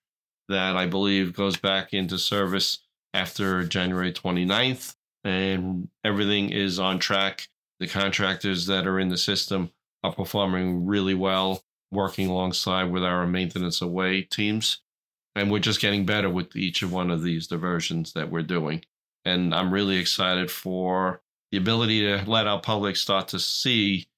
that 0.49 0.77
I 0.77 0.87
believe 0.87 1.37
goes 1.37 1.59
back 1.59 1.93
into 1.93 2.17
service 2.17 2.79
after 3.13 3.65
January 3.65 4.15
29th, 4.15 4.97
and 5.25 5.91
everything 6.03 6.49
is 6.49 6.79
on 6.79 7.01
track. 7.01 7.49
The 7.81 7.87
contractors 7.87 8.65
that 8.67 8.87
are 8.87 8.99
in 8.99 9.11
the 9.11 9.19
system 9.19 9.71
are 10.03 10.13
performing 10.13 10.87
really 10.87 11.15
well, 11.15 11.63
working 11.91 12.29
alongside 12.29 12.85
with 12.85 13.05
our 13.05 13.27
maintenance 13.27 13.81
of 13.81 13.91
way 13.91 14.23
teams. 14.23 14.81
And 15.37 15.51
we're 15.51 15.61
just 15.61 15.81
getting 15.81 16.07
better 16.07 16.29
with 16.29 16.57
each 16.57 16.83
of 16.83 16.93
one 16.93 17.11
of 17.11 17.23
these 17.23 17.47
diversions 17.47 18.13
that 18.15 18.31
we're 18.31 18.43
doing. 18.43 18.85
And 19.25 19.55
I'm 19.55 19.73
really 19.73 19.99
excited 19.99 20.51
for 20.51 21.23
the 21.53 21.59
ability 21.59 22.01
to 22.03 22.29
let 22.29 22.47
our 22.47 22.61
public 22.61 22.97
start 22.97 23.29
to 23.29 23.39
see 23.39 24.09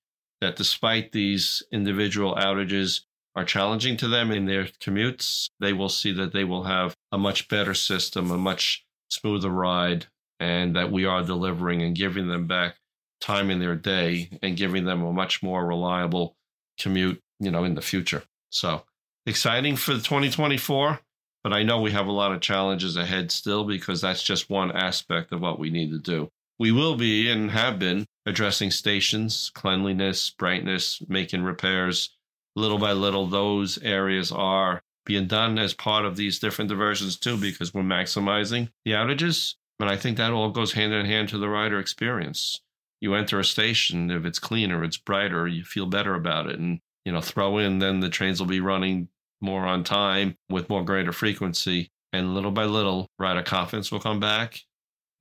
that 0.40 0.56
despite 0.56 1.12
these 1.12 1.62
individual 1.70 2.34
outages 2.34 3.02
are 3.34 3.44
challenging 3.44 3.96
to 3.96 4.08
them 4.08 4.30
in 4.30 4.46
their 4.46 4.64
commutes, 4.64 5.48
they 5.60 5.72
will 5.72 5.88
see 5.88 6.12
that 6.12 6.32
they 6.32 6.44
will 6.44 6.64
have 6.64 6.94
a 7.10 7.18
much 7.18 7.48
better 7.48 7.74
system, 7.74 8.30
a 8.30 8.38
much 8.38 8.84
smoother 9.08 9.50
ride, 9.50 10.06
and 10.40 10.74
that 10.76 10.90
we 10.90 11.04
are 11.04 11.22
delivering 11.22 11.82
and 11.82 11.96
giving 11.96 12.28
them 12.28 12.46
back 12.46 12.76
time 13.22 13.50
in 13.50 13.60
their 13.60 13.76
day 13.76 14.38
and 14.42 14.56
giving 14.56 14.84
them 14.84 15.02
a 15.02 15.12
much 15.12 15.42
more 15.42 15.64
reliable 15.64 16.36
commute, 16.78 17.20
you 17.40 17.50
know, 17.50 17.64
in 17.64 17.74
the 17.74 17.80
future. 17.80 18.24
So 18.50 18.82
exciting 19.24 19.76
for 19.76 19.92
2024, 19.92 21.00
but 21.42 21.52
I 21.52 21.62
know 21.62 21.80
we 21.80 21.92
have 21.92 22.06
a 22.06 22.12
lot 22.12 22.32
of 22.32 22.40
challenges 22.40 22.96
ahead 22.96 23.30
still 23.32 23.64
because 23.64 24.00
that's 24.00 24.22
just 24.22 24.50
one 24.50 24.72
aspect 24.72 25.32
of 25.32 25.40
what 25.40 25.58
we 25.58 25.70
need 25.70 25.90
to 25.92 25.98
do. 25.98 26.28
We 26.58 26.72
will 26.72 26.96
be 26.96 27.30
and 27.30 27.50
have 27.50 27.78
been 27.78 28.06
addressing 28.26 28.70
stations, 28.70 29.50
cleanliness, 29.54 30.30
brightness, 30.30 31.02
making 31.08 31.42
repairs. 31.42 32.16
Little 32.54 32.78
by 32.78 32.92
little, 32.92 33.26
those 33.26 33.78
areas 33.78 34.30
are 34.30 34.82
being 35.04 35.26
done 35.26 35.58
as 35.58 35.74
part 35.74 36.04
of 36.04 36.16
these 36.16 36.38
different 36.38 36.68
diversions 36.68 37.16
too, 37.16 37.36
because 37.36 37.72
we're 37.72 37.82
maximizing 37.82 38.68
the 38.84 38.92
outages. 38.92 39.54
And 39.80 39.88
I 39.88 39.96
think 39.96 40.16
that 40.18 40.32
all 40.32 40.50
goes 40.50 40.72
hand 40.74 40.92
in 40.92 41.06
hand 41.06 41.30
to 41.30 41.38
the 41.38 41.48
rider 41.48 41.80
experience. 41.80 42.60
You 43.02 43.14
enter 43.14 43.38
a 43.38 43.44
station, 43.44 44.10
if 44.10 44.24
it's 44.24 44.38
cleaner, 44.38 44.82
it's 44.82 44.96
brighter, 44.96 45.46
you 45.46 45.64
feel 45.64 45.84
better 45.84 46.14
about 46.14 46.48
it. 46.48 46.58
And, 46.58 46.80
you 47.04 47.12
know, 47.12 47.20
throw 47.20 47.58
in, 47.58 47.78
then 47.78 48.00
the 48.00 48.08
trains 48.08 48.40
will 48.40 48.46
be 48.46 48.60
running 48.60 49.08
more 49.42 49.66
on 49.66 49.84
time 49.84 50.38
with 50.48 50.70
more 50.70 50.84
greater 50.84 51.12
frequency. 51.12 51.90
And 52.14 52.34
little 52.34 52.50
by 52.50 52.64
little, 52.64 53.10
rider 53.18 53.42
confidence 53.42 53.92
will 53.92 54.00
come 54.00 54.20
back 54.20 54.62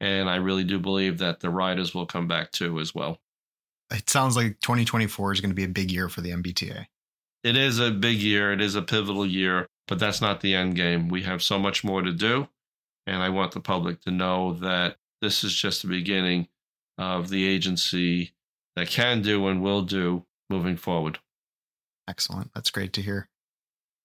and 0.02 0.28
I 0.28 0.38
really 0.38 0.63
do 0.63 0.80
believe 0.80 1.20
that 1.20 1.39
the 1.39 1.52
riders 1.52 1.94
will 1.94 2.08
come 2.08 2.28
back 2.28 2.52
too 2.52 2.80
as 2.80 2.94
well. 2.94 3.22
It 3.91 4.10
sounds 4.10 4.36
like 4.36 4.60
2024 4.62 5.34
is 5.34 5.41
going 5.41 5.52
to 5.52 5.56
be 5.56 5.63
a 5.63 5.70
big 5.70 5.91
year 5.91 6.10
for 6.10 6.22
the 6.22 6.32
MBTA. 6.32 6.88
It 7.44 7.56
is 7.56 7.80
a 7.80 7.91
big 7.91 8.17
year. 8.17 8.52
It 8.52 8.62
is 8.62 8.76
a 8.76 8.82
pivotal 8.82 9.26
year, 9.26 9.67
but 9.88 10.00
that's 10.00 10.20
not 10.20 10.41
the 10.41 10.56
end 10.56 10.76
game. 10.76 11.08
We 11.08 11.22
have 11.24 11.44
so 11.44 11.60
much 11.60 11.84
more 11.84 12.02
to 12.02 12.12
do. 12.12 12.48
And 13.06 13.22
I 13.22 13.30
want 13.30 13.52
the 13.52 13.60
public 13.60 14.02
to 14.02 14.12
know 14.12 14.54
that 14.54 14.98
this 15.22 15.44
is 15.44 15.54
just 15.54 15.84
the 15.84 15.88
beginning 15.88 16.48
of 17.01 17.29
the 17.29 17.47
agency 17.47 18.31
that 18.75 18.87
can 18.87 19.21
do 19.21 19.47
and 19.47 19.61
will 19.61 19.81
do 19.81 20.25
moving 20.49 20.77
forward. 20.77 21.19
Excellent. 22.07 22.51
That's 22.53 22.71
great 22.71 22.93
to 22.93 23.01
hear. 23.01 23.27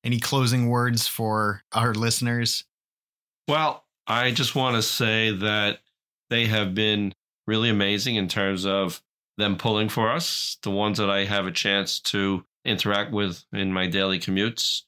Any 0.03 0.19
closing 0.19 0.69
words 0.69 1.07
for 1.07 1.63
our 1.73 1.93
listeners? 1.93 2.65
Well, 3.49 3.85
I 4.07 4.31
just 4.31 4.55
want 4.55 4.77
to 4.77 4.83
say 4.83 5.31
that 5.31 5.81
they 6.31 6.47
have 6.47 6.75
been 6.75 7.13
really 7.47 7.69
amazing 7.69 8.17
in 8.17 8.29
terms 8.29 8.65
of 8.65 9.03
them 9.37 9.57
pulling 9.57 9.89
for 9.89 10.11
us. 10.11 10.57
The 10.63 10.71
ones 10.71 10.99
that 10.99 11.11
I 11.11 11.25
have 11.25 11.47
a 11.47 11.53
chance 11.53 12.01
to 12.01 12.45
interact 12.65 13.13
with 13.13 13.45
in 13.53 13.73
my 13.73 13.87
daily 13.89 14.19
commutes 14.19 14.83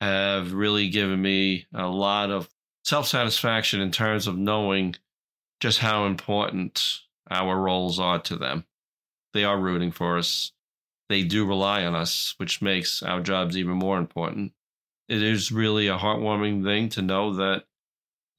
have 0.00 0.52
really 0.52 0.88
given 0.88 1.20
me 1.20 1.66
a 1.74 1.86
lot 1.86 2.30
of 2.30 2.48
self 2.84 3.06
satisfaction 3.06 3.80
in 3.80 3.90
terms 3.90 4.26
of 4.26 4.38
knowing 4.38 4.96
just 5.60 5.78
how 5.78 6.06
important 6.06 7.02
our 7.32 7.58
roles 7.58 7.98
are 7.98 8.18
to 8.20 8.36
them. 8.36 8.66
They 9.32 9.44
are 9.44 9.58
rooting 9.58 9.90
for 9.90 10.18
us. 10.18 10.52
They 11.08 11.22
do 11.24 11.46
rely 11.46 11.84
on 11.84 11.94
us, 11.94 12.34
which 12.36 12.62
makes 12.62 13.02
our 13.02 13.20
jobs 13.20 13.56
even 13.56 13.74
more 13.74 13.98
important. 13.98 14.52
It 15.08 15.22
is 15.22 15.52
really 15.52 15.88
a 15.88 15.98
heartwarming 15.98 16.64
thing 16.64 16.88
to 16.90 17.02
know 17.02 17.34
that 17.34 17.64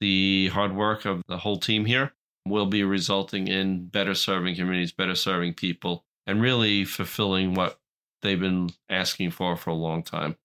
the 0.00 0.48
hard 0.48 0.74
work 0.74 1.04
of 1.04 1.22
the 1.28 1.38
whole 1.38 1.58
team 1.58 1.84
here 1.84 2.12
will 2.46 2.66
be 2.66 2.84
resulting 2.84 3.48
in 3.48 3.86
better 3.86 4.14
serving 4.14 4.56
communities, 4.56 4.92
better 4.92 5.14
serving 5.14 5.54
people, 5.54 6.04
and 6.26 6.42
really 6.42 6.84
fulfilling 6.84 7.54
what 7.54 7.78
they've 8.22 8.40
been 8.40 8.70
asking 8.88 9.30
for 9.30 9.56
for 9.56 9.70
a 9.70 9.74
long 9.74 10.02
time. 10.02 10.36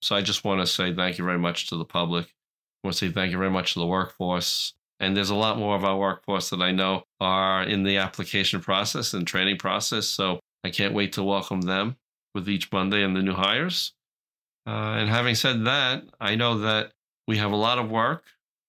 So 0.00 0.14
I 0.14 0.20
just 0.20 0.44
want 0.44 0.60
to 0.60 0.66
say 0.66 0.94
thank 0.94 1.18
you 1.18 1.24
very 1.24 1.38
much 1.38 1.68
to 1.68 1.76
the 1.76 1.84
public. 1.84 2.26
I 2.26 2.88
want 2.88 2.96
to 2.96 3.06
say 3.06 3.12
thank 3.12 3.32
you 3.32 3.38
very 3.38 3.50
much 3.50 3.72
to 3.74 3.78
the 3.78 3.86
workforce. 3.86 4.74
And 5.04 5.14
there's 5.14 5.30
a 5.30 5.34
lot 5.34 5.58
more 5.58 5.76
of 5.76 5.84
our 5.84 5.98
workforce 5.98 6.48
that 6.48 6.62
I 6.62 6.72
know 6.72 7.04
are 7.20 7.62
in 7.62 7.82
the 7.82 7.98
application 7.98 8.60
process 8.60 9.12
and 9.12 9.26
training 9.26 9.58
process. 9.58 10.06
So 10.06 10.40
I 10.64 10.70
can't 10.70 10.94
wait 10.94 11.12
to 11.12 11.22
welcome 11.22 11.60
them 11.60 11.96
with 12.34 12.48
each 12.48 12.72
Monday 12.72 13.02
and 13.02 13.14
the 13.14 13.22
new 13.22 13.34
hires. 13.34 13.92
Uh, 14.66 14.96
and 14.98 15.10
having 15.10 15.34
said 15.34 15.66
that, 15.66 16.04
I 16.20 16.36
know 16.36 16.58
that 16.60 16.92
we 17.28 17.36
have 17.36 17.52
a 17.52 17.56
lot 17.56 17.78
of 17.78 17.90
work. 17.90 18.24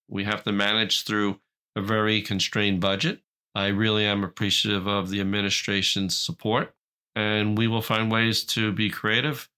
We 0.09 0.25
have 0.25 0.43
to 0.43 0.51
manage 0.51 1.03
through 1.03 1.39
a 1.77 1.81
very 1.81 2.21
constrained 2.21 2.81
budget. 2.81 3.21
I 3.55 3.67
really 3.67 4.03
am 4.05 4.25
appreciative 4.25 4.87
of 4.87 5.09
the 5.09 5.21
administration's 5.21 6.17
support, 6.17 6.75
and 7.15 7.57
we 7.57 7.67
will 7.67 7.81
find 7.81 8.11
ways 8.11 8.43
to 8.47 8.73
be 8.73 8.89
creative 8.89 9.49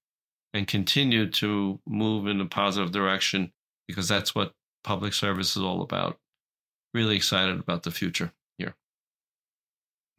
and 0.54 0.68
continue 0.68 1.28
to 1.30 1.80
move 1.88 2.28
in 2.28 2.40
a 2.40 2.46
positive 2.46 2.92
direction 2.92 3.52
because 3.88 4.06
that's 4.06 4.32
what 4.32 4.52
public 4.84 5.12
service 5.12 5.56
is 5.56 5.62
all 5.62 5.82
about. 5.82 6.20
Really 6.94 7.16
excited 7.16 7.58
about 7.58 7.82
the 7.82 7.90
future 7.90 8.32
here. 8.56 8.74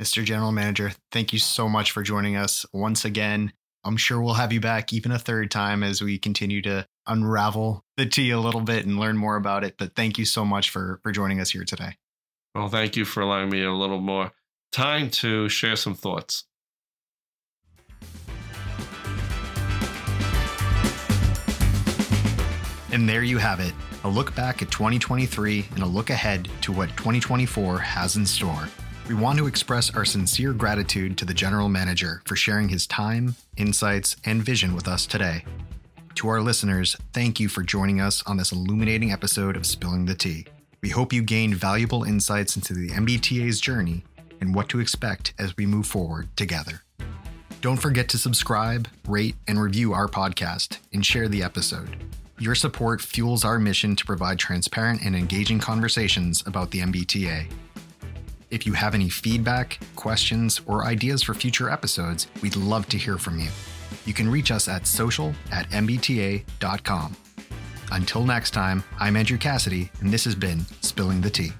Mr. 0.01 0.23
General 0.23 0.51
Manager, 0.51 0.91
thank 1.11 1.33
you 1.33 1.39
so 1.39 1.67
much 1.67 1.91
for 1.91 2.03
joining 2.03 2.35
us 2.35 2.65
once 2.73 3.05
again. 3.05 3.53
I'm 3.83 3.97
sure 3.97 4.21
we'll 4.21 4.33
have 4.33 4.53
you 4.53 4.59
back 4.59 4.93
even 4.93 5.11
a 5.11 5.19
third 5.19 5.51
time 5.51 5.83
as 5.83 6.01
we 6.01 6.17
continue 6.17 6.61
to 6.63 6.85
unravel 7.07 7.85
the 7.97 8.05
tea 8.05 8.29
a 8.31 8.39
little 8.39 8.61
bit 8.61 8.85
and 8.85 8.99
learn 8.99 9.17
more 9.17 9.35
about 9.35 9.63
it. 9.63 9.75
But 9.77 9.95
thank 9.95 10.17
you 10.17 10.25
so 10.25 10.45
much 10.45 10.69
for 10.69 10.99
for 11.01 11.11
joining 11.11 11.39
us 11.39 11.51
here 11.51 11.63
today. 11.63 11.97
Well, 12.53 12.67
thank 12.67 12.95
you 12.95 13.05
for 13.05 13.21
allowing 13.21 13.49
me 13.49 13.63
a 13.63 13.71
little 13.71 14.01
more 14.01 14.31
time 14.71 15.09
to 15.09 15.49
share 15.49 15.75
some 15.75 15.95
thoughts. 15.95 16.45
And 22.91 23.07
there 23.07 23.23
you 23.23 23.37
have 23.37 23.59
it 23.59 23.73
a 24.03 24.09
look 24.09 24.33
back 24.33 24.61
at 24.61 24.71
2023 24.71 25.67
and 25.73 25.83
a 25.83 25.85
look 25.85 26.09
ahead 26.09 26.47
to 26.61 26.71
what 26.71 26.89
2024 26.95 27.77
has 27.79 28.15
in 28.15 28.25
store. 28.25 28.69
We 29.09 29.15
want 29.15 29.37
to 29.39 29.47
express 29.47 29.93
our 29.93 30.05
sincere 30.05 30.53
gratitude 30.53 31.17
to 31.17 31.25
the 31.25 31.33
General 31.33 31.67
Manager 31.67 32.21
for 32.25 32.35
sharing 32.35 32.69
his 32.69 32.87
time, 32.87 33.35
insights, 33.57 34.15
and 34.23 34.41
vision 34.41 34.73
with 34.73 34.87
us 34.87 35.05
today. 35.05 35.43
To 36.15 36.29
our 36.29 36.41
listeners, 36.41 36.95
thank 37.13 37.39
you 37.39 37.49
for 37.49 37.61
joining 37.61 37.99
us 37.99 38.23
on 38.25 38.37
this 38.37 38.51
illuminating 38.51 39.11
episode 39.11 39.57
of 39.57 39.65
Spilling 39.65 40.05
the 40.05 40.15
T. 40.15 40.45
We 40.81 40.89
hope 40.89 41.11
you 41.11 41.21
gained 41.21 41.55
valuable 41.55 42.03
insights 42.03 42.55
into 42.55 42.73
the 42.73 42.89
MBTA's 42.89 43.59
journey 43.59 44.03
and 44.39 44.55
what 44.55 44.69
to 44.69 44.79
expect 44.79 45.33
as 45.37 45.57
we 45.57 45.65
move 45.65 45.87
forward 45.87 46.29
together. 46.37 46.83
Don't 47.61 47.77
forget 47.77 48.07
to 48.09 48.17
subscribe, 48.17 48.87
rate, 49.07 49.35
and 49.47 49.61
review 49.61 49.91
our 49.93 50.07
podcast 50.07 50.77
and 50.93 51.05
share 51.05 51.27
the 51.27 51.43
episode. 51.43 51.97
Your 52.39 52.55
support 52.55 53.01
fuels 53.01 53.43
our 53.43 53.59
mission 53.59 53.97
to 53.97 54.05
provide 54.05 54.39
transparent 54.39 55.01
and 55.03 55.13
engaging 55.13 55.59
conversations 55.59 56.41
about 56.45 56.71
the 56.71 56.79
MBTA. 56.79 57.51
If 58.49 58.65
you 58.65 58.71
have 58.71 58.95
any 58.95 59.09
feedback, 59.09 59.77
questions, 59.97 60.61
or 60.65 60.85
ideas 60.85 61.21
for 61.21 61.33
future 61.33 61.69
episodes, 61.69 62.27
we'd 62.41 62.55
love 62.55 62.87
to 62.89 62.97
hear 62.97 63.17
from 63.17 63.39
you. 63.39 63.49
You 64.05 64.13
can 64.13 64.31
reach 64.31 64.51
us 64.51 64.69
at 64.69 64.87
social 64.87 65.33
at 65.51 65.69
mbta.com. 65.71 67.17
Until 67.91 68.23
next 68.23 68.51
time, 68.51 68.85
I'm 68.99 69.17
Andrew 69.17 69.37
Cassidy, 69.37 69.91
and 69.99 70.09
this 70.09 70.23
has 70.23 70.35
been 70.35 70.65
Spilling 70.79 71.19
the 71.19 71.29
T. 71.29 71.51